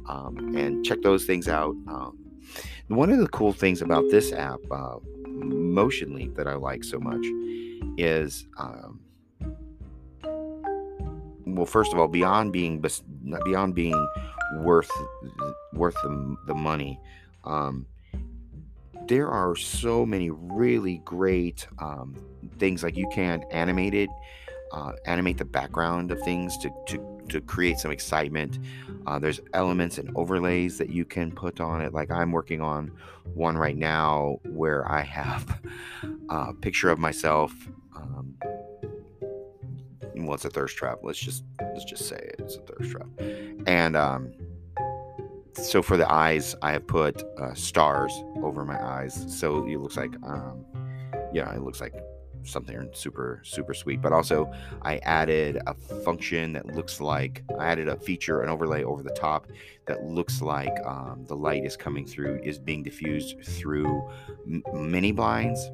um, 0.09 0.55
and 0.55 0.83
check 0.83 1.01
those 1.03 1.25
things 1.25 1.47
out. 1.47 1.75
Um, 1.87 2.17
one 2.87 3.11
of 3.11 3.19
the 3.19 3.27
cool 3.27 3.53
things 3.53 3.81
about 3.81 4.03
this 4.09 4.31
app, 4.31 4.59
uh, 4.71 4.97
Motion 5.27 6.15
Leap, 6.15 6.35
that 6.35 6.47
I 6.47 6.55
like 6.55 6.83
so 6.83 6.99
much 6.99 7.23
is, 7.97 8.47
um, 8.57 8.99
well, 11.45 11.65
first 11.65 11.93
of 11.93 11.99
all, 11.99 12.07
beyond 12.07 12.51
being 12.51 12.83
beyond 13.43 13.75
being 13.75 14.07
worth 14.57 14.91
worth 15.73 15.95
the, 16.03 16.35
the 16.47 16.55
money, 16.55 16.99
um, 17.43 17.85
there 19.07 19.29
are 19.29 19.55
so 19.55 20.05
many 20.05 20.29
really 20.31 21.01
great 21.05 21.67
um, 21.79 22.15
things 22.57 22.83
like 22.83 22.97
you 22.97 23.07
can 23.13 23.43
animate 23.51 23.93
it 23.93 24.09
uh, 24.75 24.91
animate 25.05 25.37
the 25.37 25.45
background 25.45 26.11
of 26.11 26.21
things 26.21 26.57
to, 26.57 26.69
to, 26.85 27.25
to 27.29 27.39
create 27.41 27.79
some 27.79 27.91
excitement. 27.91 28.59
Uh, 29.07 29.17
there's 29.17 29.39
elements 29.53 29.97
and 29.97 30.11
overlays 30.15 30.77
that 30.77 30.89
you 30.89 31.05
can 31.05 31.31
put 31.31 31.61
on 31.61 31.81
it. 31.81 31.93
Like 31.93 32.11
I'm 32.11 32.33
working 32.33 32.61
on 32.61 32.91
one 33.33 33.57
right 33.57 33.77
now 33.77 34.39
where 34.43 34.89
I 34.91 35.01
have 35.01 35.61
a 36.29 36.53
picture 36.53 36.89
of 36.89 36.99
myself. 36.99 37.53
Um, 37.95 38.35
well, 40.15 40.33
it's 40.33 40.45
a 40.45 40.49
thirst 40.49 40.75
trap. 40.75 40.99
Let's 41.03 41.19
just 41.19 41.45
let's 41.61 41.85
just 41.85 42.07
say 42.09 42.17
it. 42.17 42.35
it's 42.39 42.57
a 42.57 42.61
thirst 42.61 42.91
trap. 42.91 43.07
And 43.67 43.95
um, 43.95 44.33
so 45.53 45.81
for 45.81 45.95
the 45.95 46.11
eyes, 46.11 46.53
I 46.61 46.73
have 46.73 46.85
put 46.85 47.23
uh, 47.37 47.53
stars 47.53 48.11
over 48.43 48.65
my 48.65 48.81
eyes, 48.83 49.25
so 49.29 49.65
it 49.65 49.77
looks 49.77 49.95
like 49.95 50.13
um, 50.23 50.65
yeah, 51.33 51.53
it 51.53 51.61
looks 51.61 51.79
like 51.79 51.93
something 52.45 52.89
super 52.93 53.41
super 53.43 53.73
sweet 53.73 54.01
but 54.01 54.13
also 54.13 54.51
i 54.81 54.97
added 54.99 55.59
a 55.67 55.73
function 55.73 56.53
that 56.53 56.65
looks 56.67 57.01
like 57.01 57.43
i 57.59 57.65
added 57.65 57.87
a 57.87 57.97
feature 57.97 58.41
an 58.41 58.49
overlay 58.49 58.83
over 58.83 59.03
the 59.03 59.11
top 59.11 59.47
that 59.87 60.03
looks 60.03 60.41
like 60.41 60.75
um, 60.85 61.23
the 61.27 61.35
light 61.35 61.63
is 61.63 61.77
coming 61.77 62.05
through 62.05 62.39
is 62.43 62.57
being 62.57 62.83
diffused 62.83 63.43
through 63.43 64.07
m- 64.47 64.63
mini 64.73 65.11
blinds 65.11 65.71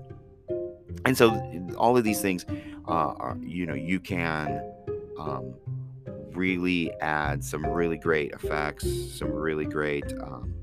and 1.05 1.17
so 1.17 1.31
all 1.77 1.97
of 1.97 2.03
these 2.03 2.21
things 2.21 2.45
uh, 2.87 3.13
are 3.17 3.37
you 3.41 3.65
know 3.65 3.75
you 3.75 3.99
can 3.99 4.61
um, 5.19 5.53
really 6.33 6.91
add 7.01 7.43
some 7.43 7.65
really 7.65 7.97
great 7.97 8.31
effects 8.31 8.85
some 9.17 9.31
really 9.31 9.65
great 9.65 10.05
um, 10.21 10.53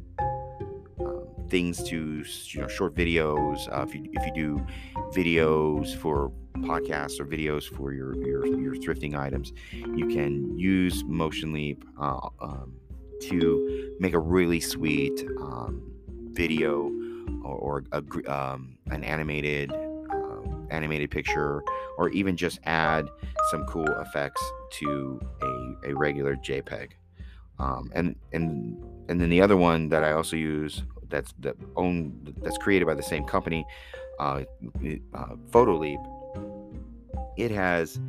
um 1.01 1.29
things 1.49 1.83
to 1.85 2.25
you 2.49 2.61
know 2.61 2.69
short 2.69 2.95
videos. 2.95 3.69
Uh, 3.73 3.83
if 3.83 3.95
you 3.95 4.09
if 4.13 4.27
you 4.27 4.33
do 4.35 4.67
videos 5.15 5.95
for 5.97 6.33
podcasts 6.59 7.21
or 7.21 7.25
videos 7.25 7.65
for 7.65 7.93
your 7.93 8.17
your, 8.27 8.47
your 8.47 8.75
thrifting 8.75 9.17
items, 9.17 9.53
you 9.73 10.07
can 10.09 10.59
use 10.59 11.05
Motion 11.05 11.53
Leap 11.53 11.85
uh, 12.01 12.29
um, 12.41 12.75
to 13.23 13.97
make 14.01 14.15
a 14.15 14.19
really 14.19 14.61
sweet 14.61 15.25
um, 15.41 15.83
video 16.33 16.93
or, 17.45 17.57
or 17.57 17.85
a, 17.93 18.33
um, 18.33 18.79
an 18.91 19.05
animated 19.05 19.73
um, 19.73 20.67
animated 20.71 21.11
picture, 21.11 21.63
or 21.97 22.09
even 22.11 22.37
just 22.37 22.59
add 22.65 23.09
some 23.51 23.65
cool 23.65 23.89
effects 24.01 24.43
to 24.71 25.21
a, 25.43 25.91
a 25.91 25.95
regular 25.95 26.37
JPEG. 26.37 26.91
Um, 27.59 27.91
and 27.95 28.15
and 28.33 28.77
and 29.09 29.21
then 29.21 29.31
the 29.31 29.41
other 29.41 29.57
one 29.57 29.89
that 29.89 30.05
I 30.05 30.13
also 30.13 30.37
use 30.37 30.85
that's 31.09 31.33
that 31.41 31.57
owned 31.77 32.35
that's 32.43 32.59
created 32.59 32.87
by 32.87 32.95
the 32.95 33.03
same 33.03 33.25
company, 33.25 33.65
uh, 34.19 34.43
uh, 35.15 35.37
PhotoLeap. 35.51 36.05
It 37.37 37.51
has 37.51 38.01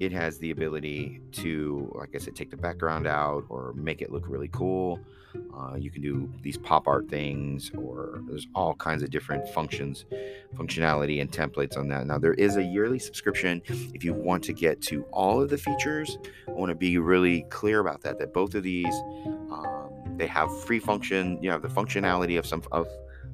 it 0.00 0.10
has 0.10 0.38
the 0.38 0.50
ability 0.50 1.20
to, 1.30 1.92
like 1.94 2.10
I 2.14 2.18
said, 2.18 2.34
take 2.34 2.50
the 2.50 2.56
background 2.56 3.06
out 3.06 3.44
or 3.48 3.72
make 3.74 4.02
it 4.02 4.10
look 4.10 4.24
really 4.26 4.48
cool. 4.48 4.98
Uh, 5.56 5.76
you 5.76 5.90
can 5.90 6.02
do 6.02 6.28
these 6.42 6.58
pop 6.58 6.88
art 6.88 7.08
things, 7.08 7.70
or 7.78 8.20
there's 8.26 8.48
all 8.54 8.74
kinds 8.74 9.04
of 9.04 9.10
different 9.10 9.48
functions, 9.50 10.04
functionality, 10.56 11.20
and 11.20 11.30
templates 11.30 11.78
on 11.78 11.86
that. 11.88 12.06
Now, 12.06 12.18
there 12.18 12.34
is 12.34 12.56
a 12.56 12.62
yearly 12.62 12.98
subscription 12.98 13.62
if 13.94 14.02
you 14.02 14.12
want 14.12 14.42
to 14.44 14.52
get 14.52 14.80
to 14.82 15.04
all 15.12 15.40
of 15.40 15.50
the 15.50 15.58
features. 15.58 16.18
I 16.48 16.50
want 16.50 16.70
to 16.70 16.74
be 16.74 16.98
really 16.98 17.42
clear 17.42 17.78
about 17.78 18.02
that. 18.02 18.18
That 18.18 18.34
both 18.34 18.56
of 18.56 18.64
these, 18.64 18.94
um, 19.52 19.91
they 20.16 20.26
have 20.26 20.48
free 20.64 20.78
function. 20.78 21.42
You 21.42 21.50
know, 21.50 21.58
the 21.58 21.68
functionality 21.68 22.38
of 22.38 22.46
some 22.46 22.62
of 22.72 22.88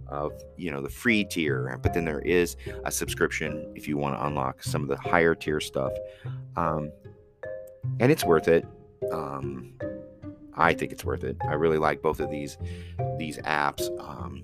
of 0.06 0.32
you 0.56 0.70
know 0.70 0.80
the 0.80 0.88
free 0.88 1.22
tier 1.22 1.78
but 1.82 1.92
then 1.92 2.06
there 2.06 2.20
is 2.20 2.56
a 2.86 2.90
subscription 2.90 3.70
if 3.76 3.86
you 3.86 3.98
want 3.98 4.14
to 4.14 4.26
unlock 4.26 4.62
some 4.62 4.80
of 4.82 4.88
the 4.88 4.96
higher 4.96 5.34
tier 5.34 5.60
stuff 5.60 5.92
um, 6.56 6.90
and 8.00 8.10
it's 8.10 8.24
worth 8.24 8.48
it 8.48 8.64
um, 9.12 9.74
I 10.58 10.74
think 10.74 10.92
it's 10.92 11.04
worth 11.04 11.24
it. 11.24 11.36
I 11.48 11.54
really 11.54 11.78
like 11.78 12.02
both 12.02 12.20
of 12.20 12.30
these 12.30 12.58
these 13.16 13.38
apps, 13.38 13.88
um, 14.00 14.42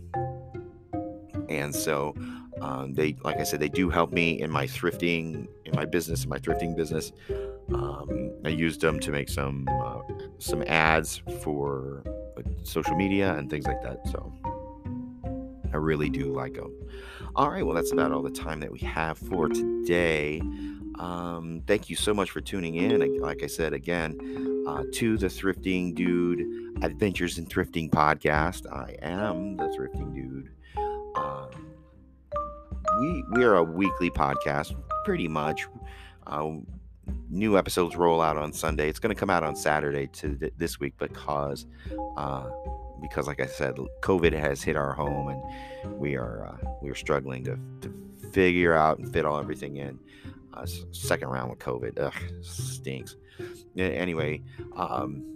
and 1.49 1.75
so 1.75 2.15
um, 2.61 2.95
they, 2.95 3.17
like 3.25 3.39
I 3.39 3.43
said, 3.43 3.61
they 3.61 3.69
do 3.69 3.91
help 3.91 4.13
me 4.13 4.41
in 4.41 4.51
my 4.51 4.67
thrifting, 4.67 5.49
in 5.65 5.75
my 5.75 5.85
business, 5.85 6.25
in 6.25 6.31
my 6.31 6.39
thrifting 6.39 6.77
business. 6.77 7.13
Um, 7.73 8.33
I 8.45 8.51
used 8.51 8.81
them 8.81 9.01
to 9.01 9.11
make 9.11 9.29
some 9.29 9.67
uh, 9.69 10.01
some 10.39 10.63
ads 10.67 11.23
for 11.43 12.03
uh, 12.37 12.43
social 12.63 12.97
media 12.97 13.35
and 13.35 13.49
things 13.49 13.67
like 13.67 13.83
that. 13.83 14.07
So 14.09 14.33
I 15.73 15.77
really 15.77 16.09
do 16.09 16.33
like 16.33 16.55
them. 16.55 16.73
All 17.35 17.51
right, 17.51 17.65
well, 17.65 17.75
that's 17.75 17.93
about 17.93 18.13
all 18.13 18.23
the 18.23 18.31
time 18.31 18.61
that 18.61 18.71
we 18.71 18.79
have 18.81 19.19
for 19.19 19.49
today. 19.49 20.41
Um, 20.99 21.63
thank 21.67 21.91
you 21.91 21.97
so 21.97 22.15
much 22.15 22.31
for 22.31 22.41
tuning 22.41 22.77
in. 22.77 23.21
Like 23.21 23.43
I 23.43 23.49
said 23.49 23.73
again, 23.73 24.65
uh, 24.69 24.85
to 24.93 25.19
the 25.19 25.27
Thrifting 25.27 25.95
Dude 25.95 26.85
Adventures 26.85 27.39
in 27.39 27.47
Thrifting 27.47 27.91
podcast. 27.91 28.71
I 28.73 28.97
am 29.03 29.57
the 29.57 29.65
Thrifting 29.65 30.15
Dude. 30.15 30.51
Uh, 31.17 31.47
we 33.01 33.25
we 33.33 33.45
are 33.45 33.57
a 33.57 33.65
weekly 33.65 34.11
podcast, 34.11 34.77
pretty 35.05 35.27
much. 35.27 35.67
Uh, 36.27 36.51
new 37.31 37.59
episodes 37.59 37.97
roll 37.97 38.21
out 38.21 38.37
on 38.37 38.53
Sunday. 38.53 38.89
It's 38.89 38.99
going 38.99 39.15
to 39.15 39.19
come 39.19 39.31
out 39.31 39.43
on 39.43 39.57
Saturday 39.57 40.07
to 40.09 40.37
th- 40.37 40.53
this 40.57 40.79
week 40.81 40.95
because 40.99 41.67
uh, 42.17 42.49
because 43.01 43.27
like 43.27 43.41
I 43.41 43.47
said, 43.47 43.77
COVID 44.01 44.33
has 44.33 44.63
hit 44.63 44.77
our 44.77 44.93
home 44.93 45.29
and 45.29 45.99
we 45.99 46.17
are 46.17 46.47
uh, 46.47 46.69
we 46.81 46.91
are 46.91 46.95
struggling 46.95 47.45
to, 47.45 47.59
to 47.83 47.95
figure 48.33 48.75
out 48.75 48.99
and 48.99 49.13
fit 49.13 49.25
all 49.25 49.39
everything 49.39 49.77
in. 49.77 49.99
Uh, 50.55 50.67
second 50.93 51.29
round 51.29 51.51
with 51.51 51.59
COVID. 51.59 51.99
Ugh, 51.99 52.15
stinks. 52.43 53.17
Anyway, 53.77 54.41
um, 54.77 55.35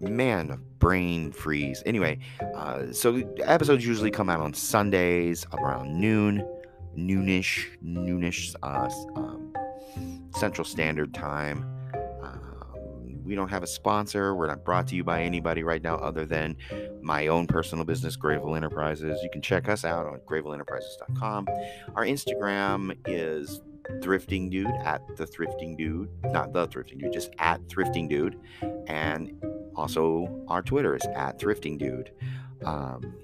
man, 0.00 0.58
brain 0.78 1.30
freeze. 1.32 1.82
Anyway, 1.86 2.18
uh, 2.54 2.90
so 2.92 3.22
episodes 3.44 3.86
usually 3.86 4.10
come 4.10 4.30
out 4.30 4.40
on 4.40 4.54
Sundays 4.54 5.46
around 5.52 6.00
noon, 6.00 6.46
noonish, 6.96 7.66
noonish, 7.84 8.54
uh, 8.62 8.88
um, 9.16 9.52
Central 10.34 10.64
Standard 10.64 11.14
Time. 11.14 11.64
We 13.30 13.36
don't 13.36 13.48
have 13.48 13.62
a 13.62 13.66
sponsor. 13.68 14.34
We're 14.34 14.48
not 14.48 14.64
brought 14.64 14.88
to 14.88 14.96
you 14.96 15.04
by 15.04 15.22
anybody 15.22 15.62
right 15.62 15.80
now 15.80 15.94
other 15.98 16.26
than 16.26 16.56
my 17.00 17.28
own 17.28 17.46
personal 17.46 17.84
business, 17.84 18.16
Gravel 18.16 18.56
Enterprises. 18.56 19.20
You 19.22 19.30
can 19.30 19.40
check 19.40 19.68
us 19.68 19.84
out 19.84 20.04
on 20.04 20.18
grayvilleenterprises.com. 20.28 21.46
Our 21.94 22.04
Instagram 22.04 22.98
is 23.06 23.60
thrifting 24.00 24.50
dude 24.50 24.66
at 24.66 25.00
the 25.16 25.24
thrifting 25.24 25.76
dude 25.76 26.08
not 26.24 26.52
the 26.52 26.66
thrifting 26.68 27.00
dude 27.00 27.12
just 27.12 27.30
at 27.38 27.60
thrifting 27.66 28.08
dude 28.08 28.38
and 28.86 29.32
also 29.74 30.44
our 30.46 30.62
twitter 30.62 30.94
is 30.94 31.02
at 31.16 31.40
thrifting 31.40 31.76
dude 31.76 32.12
um, 32.64 33.14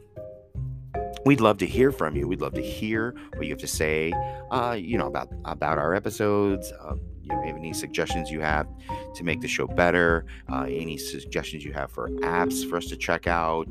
we'd 1.27 1.41
love 1.41 1.59
to 1.59 1.67
hear 1.67 1.93
from 1.93 2.17
you 2.17 2.27
we'd 2.27 2.41
love 2.41 2.55
to 2.55 2.63
hear 2.63 3.15
what 3.35 3.47
you 3.47 3.53
have 3.53 3.59
to 3.59 3.67
say 3.67 4.13
uh, 4.51 4.77
you 4.79 4.97
know 4.97 5.09
about 5.09 5.29
about 5.45 5.77
our 5.77 5.95
episodes 5.95 6.73
uh, 6.81 6.95
you 7.29 7.35
know, 7.35 7.43
any 7.43 7.73
suggestions 7.73 8.31
you 8.31 8.41
have 8.41 8.69
to 9.15 9.25
make 9.25 9.41
the 9.41 9.49
show 9.49 9.67
better, 9.67 10.25
uh, 10.51 10.67
any 10.69 10.97
suggestions 10.97 11.65
you 11.65 11.73
have 11.73 11.91
for 11.91 12.09
apps 12.21 12.69
for 12.69 12.77
us 12.77 12.87
to 12.87 12.97
check 12.97 13.27
out, 13.27 13.67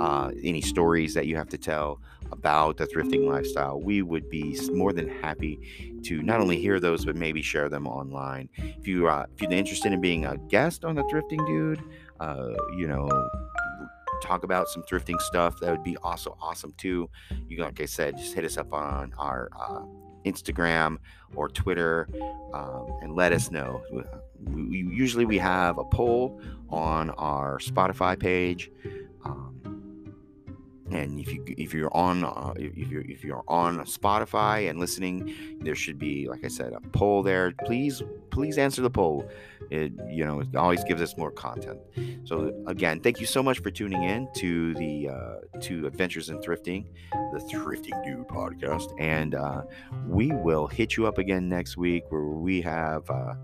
uh, 0.00 0.30
any 0.42 0.62
stories 0.62 1.12
that 1.12 1.26
you 1.26 1.36
have 1.36 1.48
to 1.48 1.58
tell 1.58 2.00
about 2.32 2.78
the 2.78 2.86
thrifting 2.86 3.28
lifestyle, 3.28 3.78
we 3.78 4.00
would 4.00 4.30
be 4.30 4.58
more 4.72 4.92
than 4.92 5.08
happy 5.20 6.00
to 6.02 6.22
not 6.22 6.40
only 6.40 6.58
hear 6.58 6.80
those 6.80 7.04
but 7.04 7.14
maybe 7.14 7.42
share 7.42 7.68
them 7.68 7.86
online. 7.86 8.48
If 8.56 8.88
you 8.88 9.08
uh, 9.08 9.26
if 9.34 9.42
you're 9.42 9.52
interested 9.52 9.92
in 9.92 10.00
being 10.00 10.24
a 10.24 10.38
guest 10.48 10.84
on 10.84 10.94
the 10.94 11.02
Thrifting 11.04 11.46
Dude, 11.46 11.82
uh, 12.20 12.54
you 12.76 12.86
know 12.86 13.08
talk 14.22 14.44
about 14.44 14.68
some 14.68 14.82
thrifting 14.82 15.20
stuff 15.20 15.58
that 15.60 15.70
would 15.70 15.84
be 15.84 15.96
also 15.98 16.36
awesome 16.40 16.72
too 16.76 17.08
you 17.48 17.58
like 17.62 17.80
i 17.80 17.84
said 17.84 18.16
just 18.16 18.34
hit 18.34 18.44
us 18.44 18.56
up 18.56 18.72
on 18.72 19.12
our 19.18 19.48
uh, 19.58 19.84
Instagram 20.24 20.98
or 21.34 21.48
Twitter 21.48 22.08
um, 22.52 22.86
and 23.02 23.14
let 23.14 23.32
us 23.32 23.50
know. 23.50 23.82
We, 24.40 24.78
usually 24.78 25.24
we 25.24 25.38
have 25.38 25.78
a 25.78 25.84
poll 25.84 26.40
on 26.70 27.10
our 27.10 27.58
Spotify 27.58 28.18
page. 28.18 28.70
Um, 29.24 29.60
and 30.94 31.18
if 31.18 31.32
you 31.32 31.44
if 31.46 31.74
you're 31.74 31.94
on 31.94 32.24
uh, 32.24 32.54
if 32.56 32.88
you're 32.88 33.02
if 33.02 33.24
you're 33.24 33.42
on 33.48 33.78
Spotify 33.80 34.70
and 34.70 34.78
listening, 34.78 35.58
there 35.60 35.74
should 35.74 35.98
be 35.98 36.28
like 36.28 36.44
I 36.44 36.48
said 36.48 36.72
a 36.72 36.80
poll 36.80 37.22
there. 37.22 37.52
Please 37.64 38.02
please 38.30 38.58
answer 38.58 38.80
the 38.80 38.90
poll. 38.90 39.28
It 39.70 39.92
you 40.08 40.24
know 40.24 40.40
it 40.40 40.54
always 40.54 40.84
gives 40.84 41.02
us 41.02 41.16
more 41.16 41.32
content. 41.32 41.80
So 42.24 42.54
again, 42.68 43.00
thank 43.00 43.20
you 43.20 43.26
so 43.26 43.42
much 43.42 43.58
for 43.58 43.70
tuning 43.70 44.04
in 44.04 44.28
to 44.36 44.74
the 44.74 45.08
uh, 45.08 45.60
to 45.62 45.86
Adventures 45.86 46.30
in 46.30 46.38
Thrifting, 46.38 46.86
the 47.32 47.40
Thrifting 47.52 48.02
Dude 48.04 48.28
podcast, 48.28 48.94
and 49.00 49.34
uh, 49.34 49.62
we 50.06 50.30
will 50.30 50.68
hit 50.68 50.96
you 50.96 51.06
up 51.06 51.18
again 51.18 51.48
next 51.48 51.76
week 51.76 52.04
where 52.10 52.22
we 52.22 52.62
have. 52.62 53.08
Uh, 53.10 53.34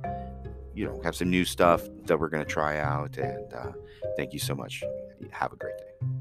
you 0.72 0.86
know, 0.86 1.00
have 1.02 1.16
some 1.16 1.28
new 1.28 1.44
stuff 1.44 1.82
that 2.06 2.18
we're 2.18 2.28
going 2.28 2.44
to 2.44 2.48
try 2.48 2.78
out. 2.78 3.18
And 3.18 3.52
uh, 3.52 3.72
thank 4.16 4.32
you 4.32 4.38
so 4.38 4.54
much. 4.54 4.84
Have 5.32 5.52
a 5.52 5.56
great 5.56 5.76
day. 5.76 6.19